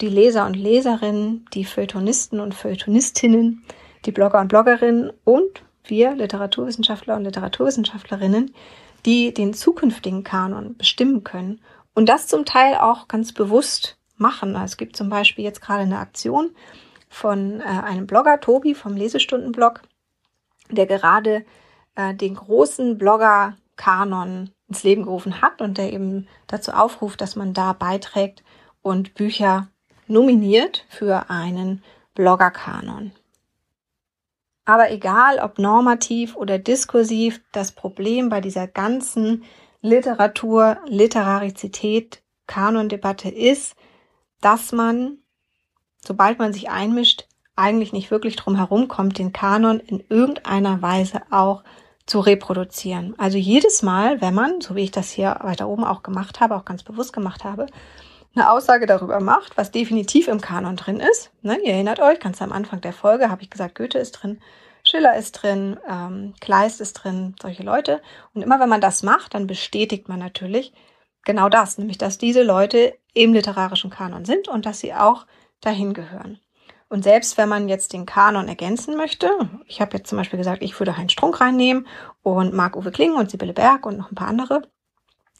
die 0.00 0.08
Leser 0.08 0.46
und 0.46 0.54
Leserinnen, 0.54 1.46
die 1.54 1.64
Feuilletonisten 1.64 2.40
und 2.40 2.54
Feuilletonistinnen, 2.54 3.64
die 4.04 4.12
Blogger 4.12 4.40
und 4.40 4.48
Bloggerinnen 4.48 5.12
und 5.24 5.62
wir 5.84 6.14
Literaturwissenschaftler 6.14 7.16
und 7.16 7.24
Literaturwissenschaftlerinnen, 7.24 8.54
die 9.06 9.34
den 9.34 9.54
zukünftigen 9.54 10.24
Kanon 10.24 10.76
bestimmen 10.76 11.24
können 11.24 11.60
und 11.94 12.08
das 12.08 12.26
zum 12.26 12.44
Teil 12.44 12.76
auch 12.76 13.08
ganz 13.08 13.32
bewusst 13.32 13.98
machen. 14.16 14.56
Also 14.56 14.72
es 14.72 14.76
gibt 14.76 14.96
zum 14.96 15.08
Beispiel 15.08 15.44
jetzt 15.44 15.60
gerade 15.60 15.82
eine 15.82 15.98
Aktion 15.98 16.50
von 17.08 17.60
äh, 17.60 17.64
einem 17.64 18.06
Blogger, 18.06 18.40
Tobi 18.40 18.74
vom 18.74 18.96
Lesestundenblog, 18.96 19.82
der 20.70 20.86
gerade 20.86 21.44
äh, 21.94 22.14
den 22.14 22.34
großen 22.34 22.98
Blogger-Kanon 22.98 24.50
ins 24.68 24.82
Leben 24.82 25.04
gerufen 25.04 25.40
hat 25.42 25.60
und 25.60 25.78
der 25.78 25.92
eben 25.92 26.26
dazu 26.46 26.72
aufruft, 26.72 27.20
dass 27.20 27.36
man 27.36 27.52
da 27.52 27.72
beiträgt 27.72 28.42
und 28.82 29.14
Bücher 29.14 29.68
nominiert 30.06 30.84
für 30.88 31.30
einen 31.30 31.82
Bloggerkanon. 32.14 33.12
Aber 34.64 34.90
egal 34.90 35.38
ob 35.40 35.58
normativ 35.58 36.36
oder 36.36 36.58
diskursiv, 36.58 37.40
das 37.52 37.72
Problem 37.72 38.28
bei 38.28 38.40
dieser 38.40 38.66
ganzen 38.66 39.44
Literatur, 39.82 40.78
Literarizität, 40.86 42.22
Kanondebatte 42.46 43.28
ist, 43.28 43.76
dass 44.40 44.72
man, 44.72 45.18
sobald 46.04 46.38
man 46.38 46.52
sich 46.52 46.70
einmischt, 46.70 47.26
eigentlich 47.56 47.92
nicht 47.92 48.10
wirklich 48.10 48.36
drum 48.36 48.56
herum 48.56 48.88
kommt, 48.88 49.18
den 49.18 49.32
Kanon 49.32 49.80
in 49.80 50.02
irgendeiner 50.08 50.82
Weise 50.82 51.22
auch 51.30 51.62
zu 52.06 52.20
reproduzieren. 52.20 53.14
Also 53.18 53.38
jedes 53.38 53.82
Mal, 53.82 54.20
wenn 54.20 54.34
man, 54.34 54.60
so 54.60 54.74
wie 54.74 54.82
ich 54.82 54.90
das 54.90 55.10
hier 55.10 55.38
weiter 55.42 55.68
oben 55.68 55.84
auch 55.84 56.02
gemacht 56.02 56.40
habe, 56.40 56.56
auch 56.56 56.64
ganz 56.64 56.82
bewusst 56.82 57.12
gemacht 57.12 57.44
habe, 57.44 57.66
eine 58.34 58.50
Aussage 58.50 58.86
darüber 58.86 59.20
macht, 59.20 59.56
was 59.56 59.70
definitiv 59.70 60.28
im 60.28 60.40
Kanon 60.40 60.76
drin 60.76 61.00
ist. 61.00 61.30
Ne, 61.42 61.58
ihr 61.62 61.74
erinnert 61.74 62.00
euch, 62.00 62.18
ganz 62.20 62.42
am 62.42 62.52
Anfang 62.52 62.80
der 62.80 62.92
Folge 62.92 63.30
habe 63.30 63.42
ich 63.42 63.50
gesagt, 63.50 63.74
Goethe 63.76 63.98
ist 63.98 64.12
drin, 64.12 64.40
Schiller 64.82 65.16
ist 65.16 65.32
drin, 65.32 65.78
ähm, 65.88 66.34
Kleist 66.40 66.80
ist 66.80 66.94
drin, 66.94 67.34
solche 67.40 67.62
Leute. 67.62 68.02
Und 68.34 68.42
immer 68.42 68.60
wenn 68.60 68.68
man 68.68 68.80
das 68.80 69.02
macht, 69.02 69.34
dann 69.34 69.46
bestätigt 69.46 70.08
man 70.08 70.18
natürlich 70.18 70.72
genau 71.24 71.48
das, 71.48 71.78
nämlich 71.78 71.98
dass 71.98 72.18
diese 72.18 72.42
Leute 72.42 72.98
im 73.14 73.32
literarischen 73.32 73.90
Kanon 73.90 74.24
sind 74.24 74.48
und 74.48 74.66
dass 74.66 74.80
sie 74.80 74.94
auch 74.94 75.26
dahin 75.60 75.94
gehören. 75.94 76.38
Und 76.88 77.02
selbst 77.02 77.38
wenn 77.38 77.48
man 77.48 77.68
jetzt 77.68 77.92
den 77.92 78.06
Kanon 78.06 78.46
ergänzen 78.46 78.96
möchte, 78.96 79.30
ich 79.66 79.80
habe 79.80 79.96
jetzt 79.96 80.08
zum 80.08 80.18
Beispiel 80.18 80.38
gesagt, 80.38 80.62
ich 80.62 80.78
würde 80.78 80.96
Heinz 80.96 81.12
Strunk 81.12 81.40
reinnehmen 81.40 81.86
und 82.22 82.52
Marc-Uwe 82.52 82.92
Kling 82.92 83.14
und 83.14 83.30
Sibylle 83.30 83.54
Berg 83.54 83.86
und 83.86 83.96
noch 83.96 84.10
ein 84.10 84.14
paar 84.14 84.28
andere, 84.28 84.62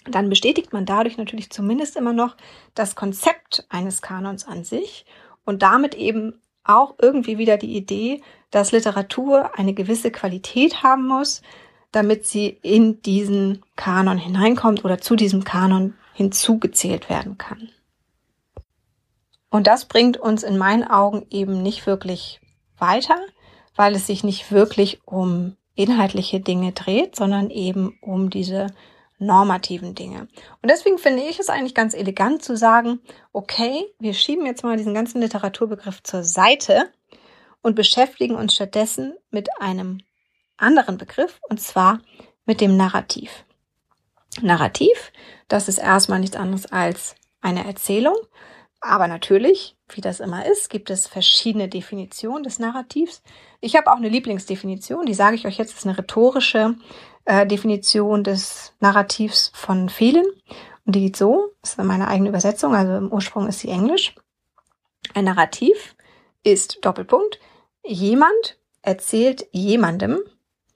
dann 0.04 0.28
bestätigt 0.28 0.72
man 0.72 0.86
dadurch 0.86 1.16
natürlich 1.16 1.50
zumindest 1.50 1.96
immer 1.96 2.12
noch 2.12 2.36
das 2.74 2.94
Konzept 2.94 3.66
eines 3.68 4.02
Kanons 4.02 4.46
an 4.46 4.64
sich 4.64 5.06
und 5.44 5.62
damit 5.62 5.94
eben 5.94 6.40
auch 6.64 6.94
irgendwie 7.00 7.38
wieder 7.38 7.56
die 7.56 7.76
Idee, 7.76 8.22
dass 8.50 8.72
Literatur 8.72 9.58
eine 9.58 9.74
gewisse 9.74 10.10
Qualität 10.10 10.82
haben 10.82 11.06
muss, 11.06 11.42
damit 11.92 12.26
sie 12.26 12.58
in 12.62 13.02
diesen 13.02 13.62
Kanon 13.76 14.18
hineinkommt 14.18 14.84
oder 14.84 14.98
zu 14.98 15.14
diesem 15.14 15.44
Kanon 15.44 15.94
hinzugezählt 16.14 17.08
werden 17.08 17.38
kann. 17.38 17.68
Und 19.50 19.66
das 19.66 19.84
bringt 19.84 20.16
uns 20.16 20.42
in 20.42 20.58
meinen 20.58 20.84
Augen 20.84 21.26
eben 21.30 21.62
nicht 21.62 21.86
wirklich 21.86 22.40
weiter, 22.78 23.16
weil 23.76 23.94
es 23.94 24.06
sich 24.06 24.24
nicht 24.24 24.50
wirklich 24.50 25.00
um 25.04 25.56
inhaltliche 25.76 26.40
Dinge 26.40 26.72
dreht, 26.72 27.14
sondern 27.16 27.50
eben 27.50 27.96
um 28.00 28.30
diese 28.30 28.68
normativen 29.18 29.94
Dinge. 29.94 30.28
Und 30.62 30.70
deswegen 30.70 30.98
finde 30.98 31.22
ich 31.22 31.38
es 31.38 31.48
eigentlich 31.48 31.74
ganz 31.74 31.94
elegant 31.94 32.42
zu 32.42 32.56
sagen, 32.56 33.00
okay, 33.32 33.84
wir 33.98 34.14
schieben 34.14 34.46
jetzt 34.46 34.64
mal 34.64 34.76
diesen 34.76 34.94
ganzen 34.94 35.20
Literaturbegriff 35.20 36.02
zur 36.02 36.24
Seite 36.24 36.90
und 37.62 37.76
beschäftigen 37.76 38.34
uns 38.34 38.54
stattdessen 38.54 39.14
mit 39.30 39.48
einem 39.60 40.00
anderen 40.56 40.98
Begriff, 40.98 41.40
und 41.48 41.60
zwar 41.60 42.00
mit 42.44 42.60
dem 42.60 42.76
Narrativ. 42.76 43.44
Narrativ, 44.42 45.12
das 45.48 45.68
ist 45.68 45.78
erstmal 45.78 46.20
nichts 46.20 46.36
anderes 46.36 46.66
als 46.66 47.14
eine 47.40 47.64
Erzählung, 47.64 48.16
aber 48.80 49.08
natürlich, 49.08 49.76
wie 49.88 50.02
das 50.02 50.20
immer 50.20 50.44
ist, 50.44 50.68
gibt 50.68 50.90
es 50.90 51.06
verschiedene 51.06 51.68
Definitionen 51.68 52.42
des 52.42 52.58
Narrativs. 52.58 53.22
Ich 53.62 53.76
habe 53.76 53.90
auch 53.90 53.96
eine 53.96 54.10
Lieblingsdefinition, 54.10 55.06
die 55.06 55.14
sage 55.14 55.36
ich 55.36 55.46
euch 55.46 55.56
jetzt, 55.56 55.74
ist 55.74 55.86
eine 55.86 55.96
rhetorische 55.96 56.74
äh, 57.24 57.46
Definition 57.46 58.24
des 58.24 58.72
Narrativs 58.80 59.50
von 59.54 59.88
vielen. 59.88 60.26
Und 60.86 60.94
die 60.94 61.00
geht 61.00 61.16
so, 61.16 61.52
das 61.62 61.70
ist 61.70 61.78
meine 61.78 62.08
eigene 62.08 62.28
Übersetzung, 62.28 62.74
also 62.74 62.96
im 62.96 63.12
Ursprung 63.12 63.48
ist 63.48 63.60
sie 63.60 63.70
Englisch. 63.70 64.14
Ein 65.14 65.24
Narrativ 65.24 65.94
ist 66.42 66.78
Doppelpunkt. 66.82 67.38
Jemand 67.84 68.58
erzählt 68.82 69.46
jemandem 69.52 70.20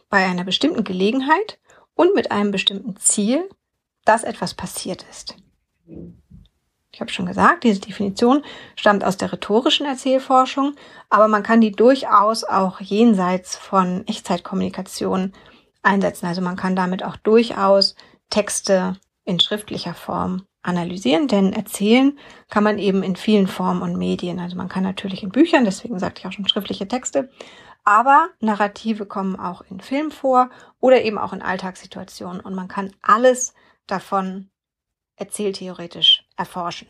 bei 0.09 0.25
einer 0.25 0.45
bestimmten 0.45 0.85
Gelegenheit 0.85 1.59
und 1.95 2.15
mit 2.15 2.31
einem 2.31 2.51
bestimmten 2.51 2.97
Ziel, 2.97 3.49
dass 4.05 4.25
etwas 4.25 4.55
passiert 4.55 5.05
ist. 5.11 5.37
Ich 6.91 7.01
habe 7.01 7.13
schon 7.13 7.27
gesagt, 7.27 7.65
diese 7.65 7.81
Definition 7.81 8.43
stammt 8.75 9.05
aus 9.05 9.19
der 9.19 9.33
rhetorischen 9.33 9.87
Erzählforschung, 9.87 10.75
aber 11.11 11.29
man 11.29 11.43
kann 11.43 11.61
die 11.61 11.73
durchaus 11.73 12.45
auch 12.45 12.81
jenseits 12.81 13.57
von 13.57 14.07
Echtzeitkommunikation 14.07 15.33
einsetzen. 15.89 16.27
Also 16.27 16.41
man 16.41 16.57
kann 16.57 16.77
damit 16.77 17.03
auch 17.03 17.17
durchaus 17.17 17.97
Texte 18.31 18.97
in 19.25 19.41
schriftlicher 19.41 19.95
Form 19.95 20.45
analysieren, 20.63 21.29
denn 21.29 21.53
erzählen 21.53 22.19
kann 22.49 22.65
man 22.65 22.79
eben 22.79 23.03
in 23.03 23.17
vielen 23.17 23.47
Formen 23.47 23.83
und 23.83 23.97
Medien. 23.97 24.39
Also 24.39 24.57
man 24.57 24.69
kann 24.69 24.83
natürlich 24.83 25.23
in 25.23 25.31
Büchern, 25.31 25.65
deswegen 25.65 25.99
sagte 25.99 26.21
ich 26.21 26.27
auch 26.27 26.33
schon 26.33 26.49
schriftliche 26.49 26.89
Texte, 26.89 27.31
aber 27.85 28.29
Narrative 28.41 29.07
kommen 29.07 29.39
auch 29.39 29.63
in 29.63 29.81
Filmen 29.81 30.11
vor 30.11 30.51
oder 30.79 31.03
eben 31.03 31.17
auch 31.19 31.33
in 31.33 31.43
Alltagssituationen 31.43 32.41
und 32.41 32.55
man 32.55 32.69
kann 32.69 32.93
alles 33.01 33.55
davon 33.87 34.51
erzähltheoretisch 35.17 36.25
erforschen. 36.37 36.89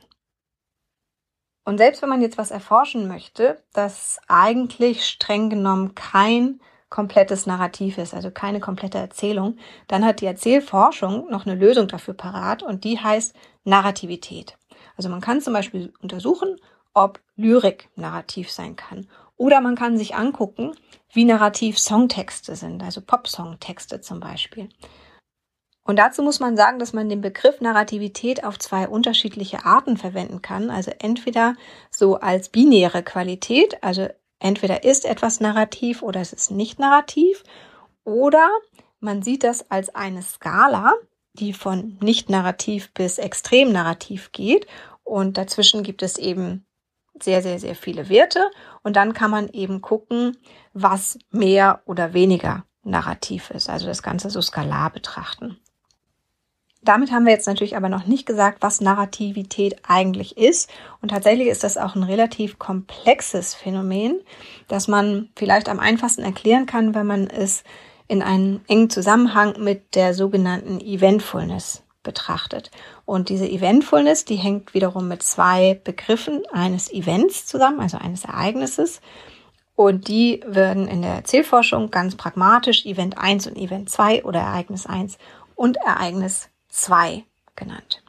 Und 1.65 1.79
selbst 1.79 2.03
wenn 2.03 2.09
man 2.09 2.23
jetzt 2.23 2.39
was 2.39 2.51
erforschen 2.51 3.09
möchte, 3.09 3.63
das 3.75 4.19
eigentlich 4.27 5.05
streng 5.05 5.51
genommen 5.51 5.95
kein 5.95 6.61
komplettes 6.91 7.47
Narrativ 7.47 7.99
ist, 7.99 8.15
also 8.15 8.31
keine 8.31 8.61
komplette 8.61 8.99
Erzählung, 8.99 9.59
dann 9.89 10.05
hat 10.05 10.21
die 10.21 10.27
Erzählforschung 10.27 11.31
noch 11.31 11.47
eine 11.47 11.55
Lösung 11.55 11.89
dafür 11.89 12.15
parat 12.15 12.63
und 12.63 12.85
die 12.85 12.99
heißt 12.99 13.35
Narrativität. 13.65 14.57
Also 14.97 15.09
man 15.09 15.21
kann 15.21 15.41
zum 15.41 15.53
Beispiel 15.53 15.93
untersuchen, 16.01 16.57
ob 16.95 17.21
Lyrik 17.37 17.89
narrativ 17.97 18.51
sein 18.51 18.77
kann. 18.77 19.07
Oder 19.37 19.61
man 19.61 19.77
kann 19.77 19.97
sich 19.97 20.17
angucken, 20.17 20.73
wie 21.13 21.25
narrativ 21.25 21.79
Songtexte 21.79 22.57
sind, 22.57 22.83
also 22.83 23.01
Pop-Songtexte 23.01 24.01
zum 24.01 24.19
Beispiel. 24.19 24.69
Und 25.85 25.97
dazu 25.97 26.23
muss 26.23 26.39
man 26.39 26.55
sagen, 26.55 26.79
dass 26.79 26.93
man 26.93 27.09
den 27.09 27.23
Begriff 27.23 27.63
Narrativität 27.63 28.45
auf 28.45 28.59
zwei 28.59 28.89
unterschiedliche 28.89 29.65
Arten 29.65 29.97
verwenden 29.97 30.43
kann. 30.43 30.69
Also 30.69 30.91
entweder 30.99 31.55
so 31.91 32.17
als 32.17 32.51
binäre 32.51 33.03
Qualität, 33.03 33.83
also 33.83 34.09
entweder 34.39 34.85
ist 34.85 35.05
etwas 35.05 35.41
narrativ 35.41 36.03
oder 36.03 36.21
es 36.21 36.33
ist 36.33 36.51
nicht 36.51 36.79
narrativ, 36.79 37.45
oder 38.05 38.49
man 39.01 39.23
sieht 39.23 39.45
das 39.45 39.71
als 39.71 39.95
eine 39.95 40.23
Skala, 40.23 40.95
die 41.35 41.53
von 41.53 41.99
nicht 42.01 42.31
narrativ 42.31 42.93
bis 42.95 43.19
extrem 43.19 43.71
narrativ 43.71 44.33
geht. 44.33 44.67
Und 45.05 45.37
dazwischen 45.39 45.83
gibt 45.83 46.03
es 46.03 46.19
eben 46.19 46.67
sehr, 47.21 47.43
sehr, 47.43 47.59
sehr 47.59 47.75
viele 47.75 48.09
Werte. 48.09 48.51
Und 48.83 48.97
dann 48.97 49.13
kann 49.13 49.31
man 49.31 49.49
eben 49.49 49.83
gucken, 49.83 50.37
was 50.73 51.19
mehr 51.31 51.83
oder 51.85 52.13
weniger 52.13 52.65
narrativ 52.83 53.51
ist. 53.51 53.69
Also 53.69 53.87
das 53.87 54.03
Ganze 54.03 54.31
so 54.31 54.41
skalar 54.41 54.91
betrachten. 54.91 55.59
Damit 56.83 57.11
haben 57.11 57.27
wir 57.27 57.33
jetzt 57.33 57.47
natürlich 57.47 57.77
aber 57.77 57.89
noch 57.89 58.07
nicht 58.07 58.25
gesagt, 58.25 58.63
was 58.63 58.81
Narrativität 58.81 59.77
eigentlich 59.87 60.39
ist. 60.39 60.71
Und 61.03 61.11
tatsächlich 61.11 61.49
ist 61.49 61.65
das 61.65 61.77
auch 61.77 61.97
ein 61.97 62.05
relativ 62.05 62.59
komplexes 62.59 63.55
Phänomen, 63.55 64.21
das 64.69 64.89
man 64.89 65.29
vielleicht 65.37 65.69
am 65.69 65.81
einfachsten 65.81 66.23
erklären 66.23 66.67
kann, 66.67 66.95
wenn 66.95 67.07
man 67.07 67.27
es 67.27 67.65
in 68.07 68.23
einen 68.23 68.65
engen 68.69 68.91
Zusammenhang 68.91 69.63
mit 69.63 69.95
der 69.95 70.15
sogenannten 70.15 70.81
Eventfulness 70.81 71.85
betrachtet. 72.03 72.71
Und 73.05 73.29
diese 73.29 73.49
Eventfulness, 73.49 74.25
die 74.25 74.37
hängt 74.37 74.73
wiederum 74.73 75.09
mit 75.09 75.23
zwei 75.23 75.79
Begriffen 75.85 76.43
eines 76.51 76.91
Events 76.93 77.45
zusammen, 77.45 77.81
also 77.81 77.99
eines 77.99 78.25
Ereignisses. 78.25 79.01
Und 79.75 80.09
die 80.09 80.43
werden 80.47 80.89
in 80.89 81.03
der 81.03 81.17
Erzählforschung 81.17 81.91
ganz 81.91 82.17
pragmatisch 82.17 82.87
Event 82.87 83.19
1 83.19 83.49
und 83.49 83.57
Event 83.57 83.91
2 83.91 84.25
oder 84.25 84.41
Ereignis 84.41 84.87
1 84.87 85.19
und 85.55 85.77
Ereignis 85.77 86.49
2 86.69 87.25
genannt. 87.57 88.03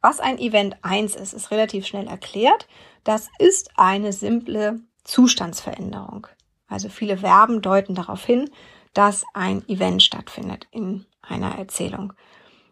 Was 0.00 0.18
ein 0.18 0.38
Event 0.38 0.76
1 0.82 1.14
ist, 1.14 1.32
ist 1.32 1.50
relativ 1.50 1.86
schnell 1.86 2.08
erklärt. 2.08 2.66
Das 3.04 3.28
ist 3.38 3.70
eine 3.76 4.12
simple 4.12 4.80
Zustandsveränderung. 5.04 6.26
Also 6.66 6.88
viele 6.88 7.18
Verben 7.18 7.62
deuten 7.62 7.94
darauf 7.94 8.24
hin, 8.24 8.50
dass 8.94 9.24
ein 9.34 9.66
Event 9.68 10.02
stattfindet 10.02 10.66
in 10.70 11.06
einer 11.22 11.56
Erzählung. 11.58 12.12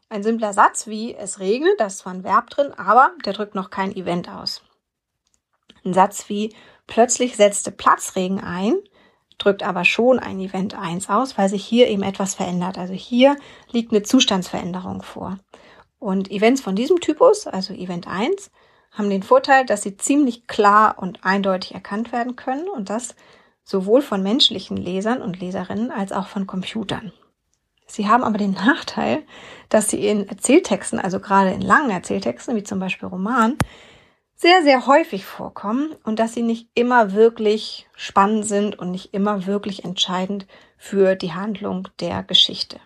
Ein 0.08 0.24
simpler 0.24 0.52
Satz 0.52 0.88
wie 0.88 1.14
es 1.14 1.38
regnet, 1.38 1.78
da 1.78 1.86
ist 1.86 1.98
zwar 1.98 2.12
ein 2.12 2.24
Verb 2.24 2.50
drin, 2.50 2.72
aber 2.74 3.12
der 3.24 3.32
drückt 3.32 3.54
noch 3.54 3.70
kein 3.70 3.94
Event 3.94 4.28
aus. 4.28 4.62
Ein 5.84 5.94
Satz 5.94 6.28
wie 6.28 6.54
plötzlich 6.88 7.36
setzte 7.36 7.70
Platzregen 7.70 8.40
ein, 8.40 8.76
drückt 9.40 9.62
aber 9.62 9.84
schon 9.84 10.18
ein 10.18 10.38
Event 10.38 10.74
1 10.74 11.08
aus, 11.08 11.36
weil 11.36 11.48
sich 11.48 11.64
hier 11.64 11.88
eben 11.88 12.02
etwas 12.02 12.34
verändert. 12.34 12.78
Also 12.78 12.94
hier 12.94 13.36
liegt 13.72 13.92
eine 13.92 14.02
Zustandsveränderung 14.02 15.02
vor. 15.02 15.38
Und 15.98 16.30
Events 16.30 16.60
von 16.60 16.76
diesem 16.76 17.00
Typus, 17.00 17.46
also 17.46 17.74
Event 17.74 18.06
1, 18.06 18.50
haben 18.92 19.10
den 19.10 19.22
Vorteil, 19.22 19.66
dass 19.66 19.82
sie 19.82 19.96
ziemlich 19.96 20.46
klar 20.46 20.96
und 20.98 21.24
eindeutig 21.24 21.74
erkannt 21.74 22.12
werden 22.12 22.36
können 22.36 22.68
und 22.68 22.90
das 22.90 23.14
sowohl 23.64 24.02
von 24.02 24.22
menschlichen 24.22 24.76
Lesern 24.76 25.22
und 25.22 25.40
Leserinnen 25.40 25.90
als 25.90 26.12
auch 26.12 26.26
von 26.26 26.46
Computern. 26.46 27.12
Sie 27.86 28.08
haben 28.08 28.24
aber 28.24 28.38
den 28.38 28.52
Nachteil, 28.52 29.22
dass 29.68 29.90
sie 29.90 30.06
in 30.06 30.28
Erzähltexten, 30.28 30.98
also 31.00 31.20
gerade 31.20 31.50
in 31.50 31.60
langen 31.60 31.90
Erzähltexten, 31.90 32.56
wie 32.56 32.62
zum 32.62 32.78
Beispiel 32.78 33.08
Roman, 33.08 33.56
sehr, 34.40 34.62
sehr 34.62 34.86
häufig 34.86 35.26
vorkommen 35.26 35.94
und 36.02 36.18
dass 36.18 36.32
sie 36.32 36.42
nicht 36.42 36.70
immer 36.72 37.12
wirklich 37.12 37.86
spannend 37.94 38.46
sind 38.46 38.78
und 38.78 38.90
nicht 38.90 39.12
immer 39.12 39.44
wirklich 39.44 39.84
entscheidend 39.84 40.46
für 40.78 41.14
die 41.14 41.34
Handlung 41.34 41.88
der 42.00 42.22
Geschichte. 42.22 42.80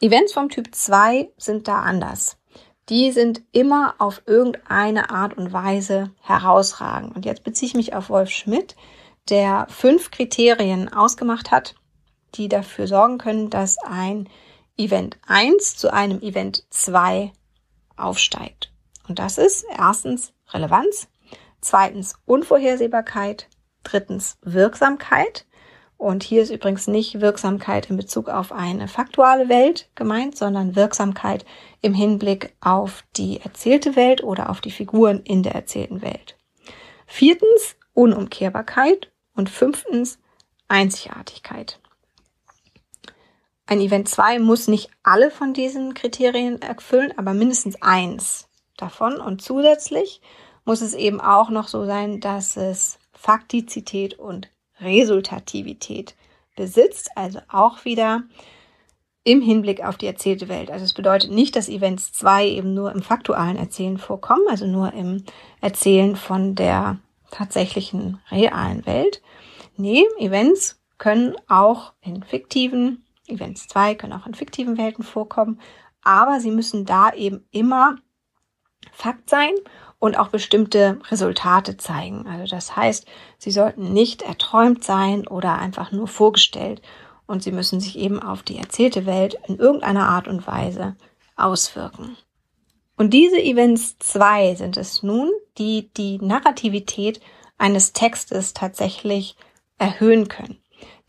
Events 0.00 0.32
vom 0.32 0.48
Typ 0.48 0.74
2 0.74 1.30
sind 1.36 1.68
da 1.68 1.82
anders. 1.82 2.36
Die 2.88 3.12
sind 3.12 3.42
immer 3.52 3.94
auf 3.98 4.22
irgendeine 4.26 5.10
Art 5.10 5.38
und 5.38 5.52
Weise 5.52 6.10
herausragend. 6.20 7.14
Und 7.14 7.24
jetzt 7.24 7.44
beziehe 7.44 7.68
ich 7.68 7.74
mich 7.74 7.94
auf 7.94 8.10
Wolf 8.10 8.30
Schmidt, 8.30 8.74
der 9.30 9.68
fünf 9.70 10.10
Kriterien 10.10 10.92
ausgemacht 10.92 11.52
hat, 11.52 11.76
die 12.34 12.48
dafür 12.48 12.88
sorgen 12.88 13.18
können, 13.18 13.50
dass 13.50 13.78
ein 13.78 14.28
Event 14.76 15.16
1 15.28 15.76
zu 15.76 15.92
einem 15.92 16.20
Event 16.22 16.66
2 16.70 17.32
aufsteigt. 17.96 18.71
Und 19.08 19.18
das 19.18 19.38
ist 19.38 19.64
erstens 19.76 20.32
Relevanz, 20.50 21.08
zweitens 21.60 22.14
Unvorhersehbarkeit, 22.24 23.48
drittens 23.82 24.38
Wirksamkeit. 24.42 25.46
Und 25.96 26.24
hier 26.24 26.42
ist 26.42 26.50
übrigens 26.50 26.88
nicht 26.88 27.20
Wirksamkeit 27.20 27.88
in 27.88 27.96
Bezug 27.96 28.28
auf 28.28 28.50
eine 28.50 28.88
faktuale 28.88 29.48
Welt 29.48 29.88
gemeint, 29.94 30.36
sondern 30.36 30.74
Wirksamkeit 30.74 31.44
im 31.80 31.94
Hinblick 31.94 32.56
auf 32.60 33.04
die 33.16 33.40
erzählte 33.40 33.94
Welt 33.94 34.22
oder 34.24 34.50
auf 34.50 34.60
die 34.60 34.72
Figuren 34.72 35.20
in 35.20 35.42
der 35.42 35.54
erzählten 35.54 36.02
Welt. 36.02 36.36
Viertens 37.06 37.76
Unumkehrbarkeit 37.94 39.12
und 39.34 39.48
fünftens 39.50 40.18
Einzigartigkeit. 40.66 41.78
Ein 43.66 43.80
Event 43.80 44.08
2 44.08 44.38
muss 44.38 44.66
nicht 44.66 44.90
alle 45.02 45.30
von 45.30 45.54
diesen 45.54 45.94
Kriterien 45.94 46.60
erfüllen, 46.60 47.12
aber 47.16 47.32
mindestens 47.32 47.80
eins 47.80 48.48
davon. 48.82 49.20
Und 49.20 49.40
zusätzlich 49.42 50.20
muss 50.64 50.80
es 50.80 50.94
eben 50.94 51.20
auch 51.20 51.50
noch 51.50 51.68
so 51.68 51.86
sein, 51.86 52.20
dass 52.20 52.56
es 52.56 52.98
Faktizität 53.12 54.18
und 54.18 54.50
Resultativität 54.80 56.14
besitzt, 56.56 57.10
also 57.14 57.40
auch 57.48 57.84
wieder 57.84 58.24
im 59.24 59.40
Hinblick 59.40 59.84
auf 59.84 59.96
die 59.96 60.06
erzählte 60.06 60.48
Welt. 60.48 60.70
Also 60.70 60.84
es 60.84 60.94
bedeutet 60.94 61.30
nicht, 61.30 61.54
dass 61.54 61.68
Events 61.68 62.12
2 62.12 62.48
eben 62.48 62.74
nur 62.74 62.90
im 62.92 63.02
faktualen 63.02 63.56
Erzählen 63.56 63.98
vorkommen, 63.98 64.42
also 64.48 64.66
nur 64.66 64.92
im 64.92 65.24
Erzählen 65.60 66.16
von 66.16 66.54
der 66.54 66.98
tatsächlichen 67.30 68.20
realen 68.30 68.84
Welt. 68.84 69.22
Nee, 69.76 70.04
Events 70.18 70.80
können 70.98 71.36
auch 71.48 71.92
in 72.00 72.22
fiktiven, 72.22 73.04
Events 73.26 73.68
2 73.68 73.94
können 73.94 74.12
auch 74.12 74.26
in 74.26 74.34
fiktiven 74.34 74.76
Welten 74.76 75.04
vorkommen, 75.04 75.60
aber 76.02 76.40
sie 76.40 76.50
müssen 76.50 76.84
da 76.84 77.12
eben 77.12 77.46
immer 77.52 77.96
Fakt 78.90 79.30
sein 79.30 79.52
und 79.98 80.18
auch 80.18 80.28
bestimmte 80.28 80.98
Resultate 81.10 81.76
zeigen. 81.76 82.26
Also 82.26 82.46
das 82.54 82.74
heißt, 82.74 83.06
sie 83.38 83.50
sollten 83.50 83.92
nicht 83.92 84.22
erträumt 84.22 84.82
sein 84.82 85.26
oder 85.26 85.58
einfach 85.58 85.92
nur 85.92 86.08
vorgestellt 86.08 86.82
und 87.26 87.42
sie 87.42 87.52
müssen 87.52 87.80
sich 87.80 87.98
eben 87.98 88.20
auf 88.20 88.42
die 88.42 88.58
erzählte 88.58 89.06
Welt 89.06 89.38
in 89.46 89.58
irgendeiner 89.58 90.08
Art 90.08 90.28
und 90.28 90.46
Weise 90.46 90.96
auswirken. 91.36 92.16
Und 92.96 93.10
diese 93.14 93.40
Events 93.40 93.96
2 93.98 94.56
sind 94.56 94.76
es 94.76 95.02
nun, 95.02 95.30
die 95.58 95.90
die 95.96 96.18
Narrativität 96.18 97.20
eines 97.58 97.92
Textes 97.92 98.54
tatsächlich 98.54 99.36
erhöhen 99.78 100.28
können. 100.28 100.58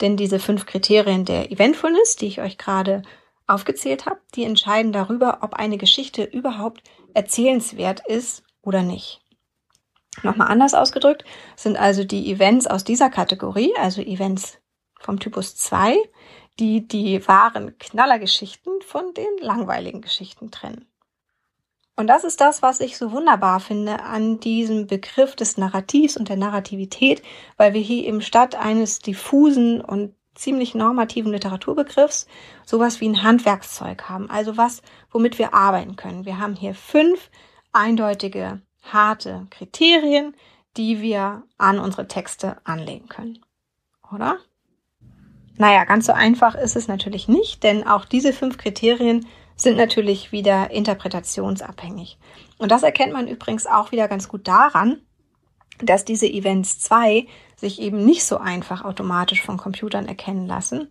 Denn 0.02 0.18
diese 0.18 0.40
fünf 0.40 0.66
Kriterien 0.66 1.26
der 1.26 1.52
Eventfulness, 1.52 2.16
die 2.16 2.28
ich 2.28 2.42
euch 2.42 2.58
gerade 2.58 3.04
aufgezählt 3.48 4.06
habe, 4.06 4.20
die 4.36 4.44
entscheiden 4.44 4.92
darüber, 4.92 5.40
ob 5.42 5.56
eine 5.56 5.78
Geschichte 5.78 6.24
überhaupt 6.24 6.84
erzählenswert 7.14 8.02
ist 8.08 8.44
oder 8.62 8.82
nicht. 8.82 9.22
Nochmal 10.22 10.48
anders 10.48 10.74
ausgedrückt 10.74 11.26
sind 11.56 11.78
also 11.78 12.04
die 12.04 12.32
Events 12.32 12.68
aus 12.68 12.84
dieser 12.84 13.10
Kategorie, 13.10 13.74
also 13.78 14.02
Events 14.02 14.60
vom 15.00 15.20
Typus 15.20 15.56
2, 15.56 15.98
die 16.60 16.88
die 16.88 17.28
wahren 17.28 17.78
Knallergeschichten 17.80 18.82
von 18.82 19.14
den 19.14 19.38
langweiligen 19.40 20.02
Geschichten 20.02 20.52
trennen. 20.52 20.88
Und 21.96 22.08
das 22.08 22.24
ist 22.24 22.42
das, 22.42 22.62
was 22.62 22.80
ich 22.80 22.98
so 22.98 23.12
wunderbar 23.12 23.60
finde 23.60 24.02
an 24.02 24.40
diesem 24.40 24.88
Begriff 24.88 25.36
des 25.36 25.58
Narrativs 25.58 26.18
und 26.18 26.28
der 26.30 26.38
Narrativität, 26.38 27.22
weil 27.58 27.74
wir 27.74 27.82
hier 27.82 28.06
eben 28.06 28.22
statt 28.22 28.56
eines 28.56 29.00
diffusen 29.00 29.80
und 29.80 30.16
ziemlich 30.36 30.76
normativen 30.76 31.32
Literaturbegriffs 31.32 32.28
sowas 32.66 33.02
wie 33.02 33.10
ein 33.10 33.24
Handwerkszeug 33.24 34.10
haben. 34.10 34.30
Also 34.30 34.58
was, 34.58 34.82
womit 35.12 35.40
wir 35.40 35.54
arbeiten 35.54 35.96
können. 35.96 36.26
Wir 36.26 36.40
haben 36.40 36.56
hier 36.56 36.74
fünf 36.74 37.30
eindeutige, 37.72 38.62
harte 38.82 39.48
Kriterien, 39.50 40.36
die 40.78 41.02
wir 41.02 41.44
an 41.58 41.80
unsere 41.80 42.08
Texte 42.08 42.58
anlegen 42.64 43.08
können. 43.08 43.40
Oder? 44.12 44.38
Naja, 45.58 45.86
ganz 45.86 46.08
so 46.08 46.14
einfach 46.14 46.56
ist 46.56 46.76
es 46.76 46.88
natürlich 46.88 47.28
nicht, 47.28 47.64
denn 47.64 47.86
auch 47.86 48.06
diese 48.06 48.34
fünf 48.34 48.58
Kriterien 48.58 49.28
sind 49.56 49.78
natürlich 49.78 50.32
wieder 50.32 50.72
interpretationsabhängig. 50.72 52.18
Und 52.58 52.72
das 52.72 52.82
erkennt 52.82 53.14
man 53.14 53.28
übrigens 53.28 53.68
auch 53.68 53.92
wieder 53.92 54.08
ganz 54.08 54.28
gut 54.28 54.48
daran, 54.48 55.02
dass 55.80 56.06
diese 56.06 56.28
Events 56.28 56.80
2 56.80 57.28
sich 57.56 57.82
eben 57.82 58.04
nicht 58.06 58.26
so 58.26 58.38
einfach 58.38 58.84
automatisch 58.84 59.42
von 59.42 59.58
Computern 59.58 60.08
erkennen 60.08 60.48
lassen. 60.48 60.88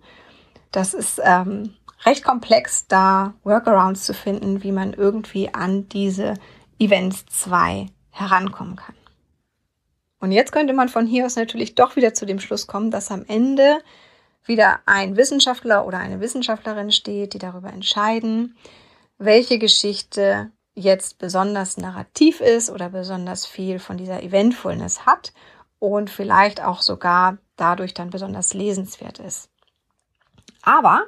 Das 0.70 0.94
ist 0.94 1.20
ähm, 1.22 1.74
recht 2.04 2.24
komplex, 2.24 2.86
da 2.86 3.34
Workarounds 3.44 4.04
zu 4.04 4.14
finden, 4.14 4.62
wie 4.62 4.72
man 4.72 4.92
irgendwie 4.92 5.52
an 5.52 5.88
diese 5.88 6.34
Events 6.78 7.26
2 7.26 7.86
herankommen 8.10 8.76
kann. 8.76 8.94
Und 10.18 10.32
jetzt 10.32 10.52
könnte 10.52 10.72
man 10.72 10.88
von 10.88 11.06
hier 11.06 11.26
aus 11.26 11.36
natürlich 11.36 11.74
doch 11.74 11.96
wieder 11.96 12.14
zu 12.14 12.26
dem 12.26 12.38
Schluss 12.38 12.66
kommen, 12.66 12.90
dass 12.90 13.10
am 13.10 13.24
Ende 13.26 13.78
wieder 14.44 14.80
ein 14.86 15.16
Wissenschaftler 15.16 15.86
oder 15.86 15.98
eine 15.98 16.20
Wissenschaftlerin 16.20 16.92
steht, 16.92 17.34
die 17.34 17.38
darüber 17.38 17.72
entscheiden, 17.72 18.56
welche 19.18 19.58
Geschichte 19.58 20.50
jetzt 20.74 21.18
besonders 21.18 21.76
narrativ 21.76 22.40
ist 22.40 22.70
oder 22.70 22.88
besonders 22.88 23.46
viel 23.46 23.78
von 23.78 23.96
dieser 23.96 24.22
Eventfulness 24.22 25.06
hat 25.06 25.32
und 25.82 26.10
vielleicht 26.10 26.62
auch 26.62 26.80
sogar 26.80 27.38
dadurch 27.56 27.92
dann 27.92 28.10
besonders 28.10 28.54
lesenswert 28.54 29.18
ist. 29.18 29.50
Aber 30.62 31.02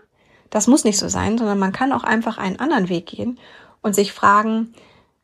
das 0.50 0.66
muss 0.66 0.82
nicht 0.82 0.98
so 0.98 1.06
sein, 1.06 1.38
sondern 1.38 1.60
man 1.60 1.70
kann 1.70 1.92
auch 1.92 2.02
einfach 2.02 2.38
einen 2.38 2.58
anderen 2.58 2.88
Weg 2.88 3.06
gehen 3.06 3.38
und 3.82 3.94
sich 3.94 4.12
fragen, 4.12 4.74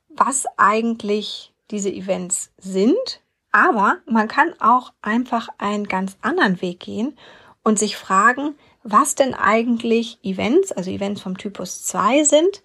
was 0.09 0.45
eigentlich 0.57 1.53
diese 1.73 1.91
Events 1.91 2.53
sind. 2.59 3.23
Aber 3.51 3.97
man 4.07 4.29
kann 4.29 4.55
auch 4.61 4.93
einfach 5.03 5.49
einen 5.59 5.89
ganz 5.89 6.17
anderen 6.23 6.63
Weg 6.63 6.79
gehen 6.79 7.19
und 7.65 7.77
sich 7.77 7.97
fragen, 7.97 8.55
was 8.85 9.17
denn 9.17 9.35
eigentlich 9.35 10.21
Events, 10.23 10.71
also 10.71 10.93
Events 10.93 11.23
vom 11.23 11.37
Typus 11.37 11.83
2 11.87 12.23
sind, 12.23 12.63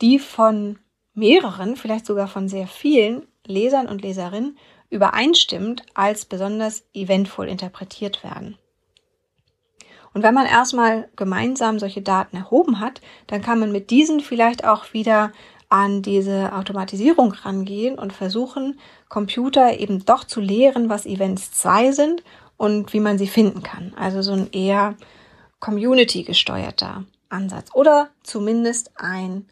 die 0.00 0.20
von 0.20 0.78
mehreren, 1.14 1.74
vielleicht 1.74 2.06
sogar 2.06 2.28
von 2.28 2.48
sehr 2.48 2.68
vielen 2.68 3.26
Lesern 3.44 3.88
und 3.88 4.02
Leserinnen 4.02 4.56
übereinstimmend 4.92 5.82
als 5.94 6.26
besonders 6.26 6.84
eventvoll 6.92 7.48
interpretiert 7.48 8.22
werden. 8.22 8.58
Und 10.14 10.22
wenn 10.22 10.34
man 10.34 10.46
erstmal 10.46 11.08
gemeinsam 11.16 11.78
solche 11.78 12.02
Daten 12.02 12.36
erhoben 12.36 12.78
hat, 12.80 13.00
dann 13.26 13.40
kann 13.40 13.58
man 13.58 13.72
mit 13.72 13.90
diesen 13.90 14.20
vielleicht 14.20 14.64
auch 14.64 14.92
wieder 14.92 15.32
an 15.70 16.02
diese 16.02 16.52
Automatisierung 16.52 17.32
rangehen 17.32 17.98
und 17.98 18.12
versuchen, 18.12 18.78
Computer 19.08 19.78
eben 19.80 20.04
doch 20.04 20.24
zu 20.24 20.40
lehren, 20.40 20.90
was 20.90 21.06
Events 21.06 21.52
2 21.52 21.92
sind 21.92 22.22
und 22.58 22.92
wie 22.92 23.00
man 23.00 23.16
sie 23.16 23.26
finden 23.26 23.62
kann. 23.62 23.94
Also 23.96 24.20
so 24.20 24.32
ein 24.32 24.50
eher 24.52 24.96
community 25.60 26.24
gesteuerter 26.24 27.04
Ansatz 27.30 27.70
oder 27.72 28.10
zumindest 28.22 28.92
ein 28.96 29.46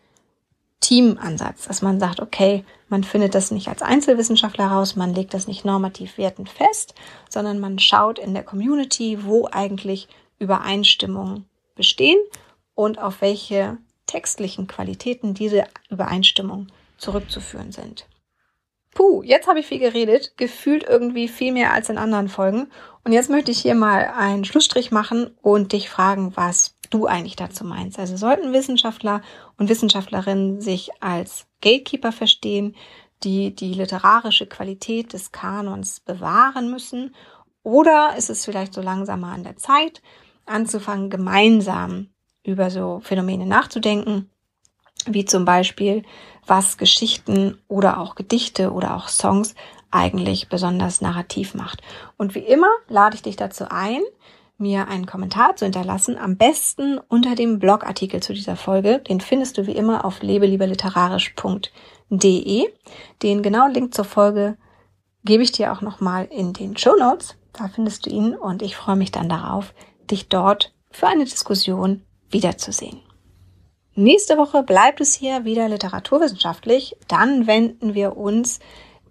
Teamansatz, 0.81 1.67
dass 1.67 1.83
man 1.83 2.01
sagt, 2.01 2.21
okay, 2.21 2.65
man 2.89 3.05
findet 3.05 3.35
das 3.35 3.51
nicht 3.51 3.69
als 3.69 3.83
Einzelwissenschaftler 3.83 4.67
raus, 4.67 4.97
man 4.97 5.15
legt 5.15 5.35
das 5.35 5.47
nicht 5.47 5.65
normativ 5.65 6.19
wertend 6.19 6.49
fest, 6.49 6.95
sondern 7.29 7.61
man 7.61 7.79
schaut 7.79 8.19
in 8.19 8.35
der 8.35 8.43
Community, 8.43 9.25
wo 9.25 9.47
eigentlich 9.51 10.09
Übereinstimmungen 10.39 11.45
bestehen 11.75 12.19
und 12.75 12.99
auf 12.99 13.21
welche 13.21 13.79
textlichen 14.07 14.67
Qualitäten 14.67 15.35
diese 15.35 15.65
Übereinstimmungen 15.91 16.73
zurückzuführen 16.97 17.73
sind. 17.73 18.07
Puh, 18.93 19.23
jetzt 19.23 19.47
habe 19.47 19.61
ich 19.61 19.67
viel 19.67 19.79
geredet, 19.79 20.37
gefühlt 20.37 20.83
irgendwie 20.83 21.29
viel 21.29 21.53
mehr 21.53 21.73
als 21.73 21.89
in 21.91 21.99
anderen 21.99 22.29
Folgen. 22.29 22.69
Und 23.05 23.13
jetzt 23.13 23.31
möchte 23.31 23.53
ich 23.53 23.61
hier 23.61 23.77
mal 23.77 24.13
einen 24.17 24.45
Schlussstrich 24.45 24.91
machen 24.91 25.31
und 25.43 25.73
dich 25.73 25.89
fragen, 25.89 26.37
was 26.37 26.75
du 26.91 27.07
eigentlich 27.07 27.37
dazu 27.37 27.65
meinst. 27.65 27.99
Also 27.99 28.17
sollten 28.17 28.53
Wissenschaftler 28.53 29.23
und 29.57 29.69
Wissenschaftlerinnen 29.69 30.61
sich 30.61 30.91
als 31.01 31.47
Gatekeeper 31.61 32.13
verstehen, 32.13 32.75
die 33.23 33.55
die 33.55 33.75
literarische 33.75 34.47
Qualität 34.47 35.13
des 35.13 35.33
Kanons 35.33 36.01
bewahren 36.01 36.71
müssen? 36.71 37.15
Oder 37.63 38.15
ist 38.17 38.31
es 38.31 38.45
vielleicht 38.45 38.75
so 38.75 38.81
langsamer 38.81 39.29
an 39.29 39.45
der 39.45 39.57
Zeit, 39.57 40.03
anzufangen, 40.47 41.11
gemeinsam 41.11 42.09
über 42.43 42.71
so 42.71 43.01
Phänomene 43.03 43.47
nachzudenken, 43.47 44.31
wie 45.07 45.25
zum 45.25 45.45
Beispiel, 45.45 46.03
was 46.47 46.79
Geschichten 46.79 47.59
oder 47.69 48.01
auch 48.01 48.15
Gedichte 48.15 48.73
oder 48.73 48.97
auch 48.97 49.09
Songs 49.09 49.55
eigentlich 49.91 50.49
besonders 50.49 51.01
narrativ 51.01 51.55
macht. 51.55 51.83
Und 52.17 52.35
wie 52.35 52.41
immer 52.41 52.71
lade 52.89 53.15
ich 53.17 53.23
dich 53.23 53.37
dazu 53.37 53.67
ein, 53.69 54.03
mir 54.61 54.89
einen 54.89 55.07
Kommentar 55.07 55.57
zu 55.57 55.65
hinterlassen, 55.65 56.19
am 56.19 56.37
besten 56.37 56.99
unter 57.09 57.35
dem 57.35 57.59
Blogartikel 57.59 58.23
zu 58.23 58.35
dieser 58.35 58.57
Folge. 58.57 58.99
Den 58.99 59.21
findest 59.21 59.59
du 59.59 59.67
wie 59.67 59.75
immer 59.75 60.05
auf 60.05 60.23
lebelieberliterarisch.de. 60.23 62.69
Den 63.23 63.43
genauen 63.43 63.75
Link 63.75 63.95
zur 63.95 64.05
Folge 64.05 64.57
gebe 65.25 65.43
ich 65.43 65.53
dir 65.53 65.73
auch 65.73 65.81
nochmal 65.81 66.29
in 66.31 66.53
den 66.53 66.77
Show 66.77 66.97
Notes. 66.97 67.37
Da 67.53 67.69
findest 67.69 68.07
du 68.07 68.11
ihn 68.11 68.35
und 68.35 68.63
ich 68.63 68.77
freue 68.77 68.97
mich 68.97 69.11
dann 69.11 69.29
darauf, 69.29 69.75
dich 70.11 70.29
dort 70.29 70.73
für 70.91 71.09
eine 71.09 71.25
Diskussion 71.25 72.03
wiederzusehen. 72.31 73.01
Nächste 73.95 74.37
Woche 74.37 74.63
bleibt 74.63 75.01
es 75.01 75.15
hier 75.15 75.45
wieder 75.45 75.69
literaturwissenschaftlich. 75.69 76.97
Dann 77.09 77.47
wenden 77.47 77.95
wir 77.95 78.17
uns 78.17 78.61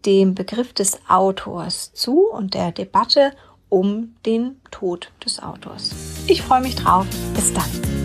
dem 0.06 0.36
Begriff 0.36 0.74
des 0.74 1.00
Autors 1.10 1.94
zu 1.94 2.30
und 2.30 2.54
der 2.54 2.72
Debatte 2.72 3.34
um 3.70 4.16
den 4.26 4.60
Tod 4.72 5.12
des 5.24 5.42
Autors. 5.42 5.92
Ich 6.28 6.42
freue 6.42 6.62
mich 6.62 6.76
drauf. 6.76 7.06
Bis 7.36 7.54
dann. 7.54 7.99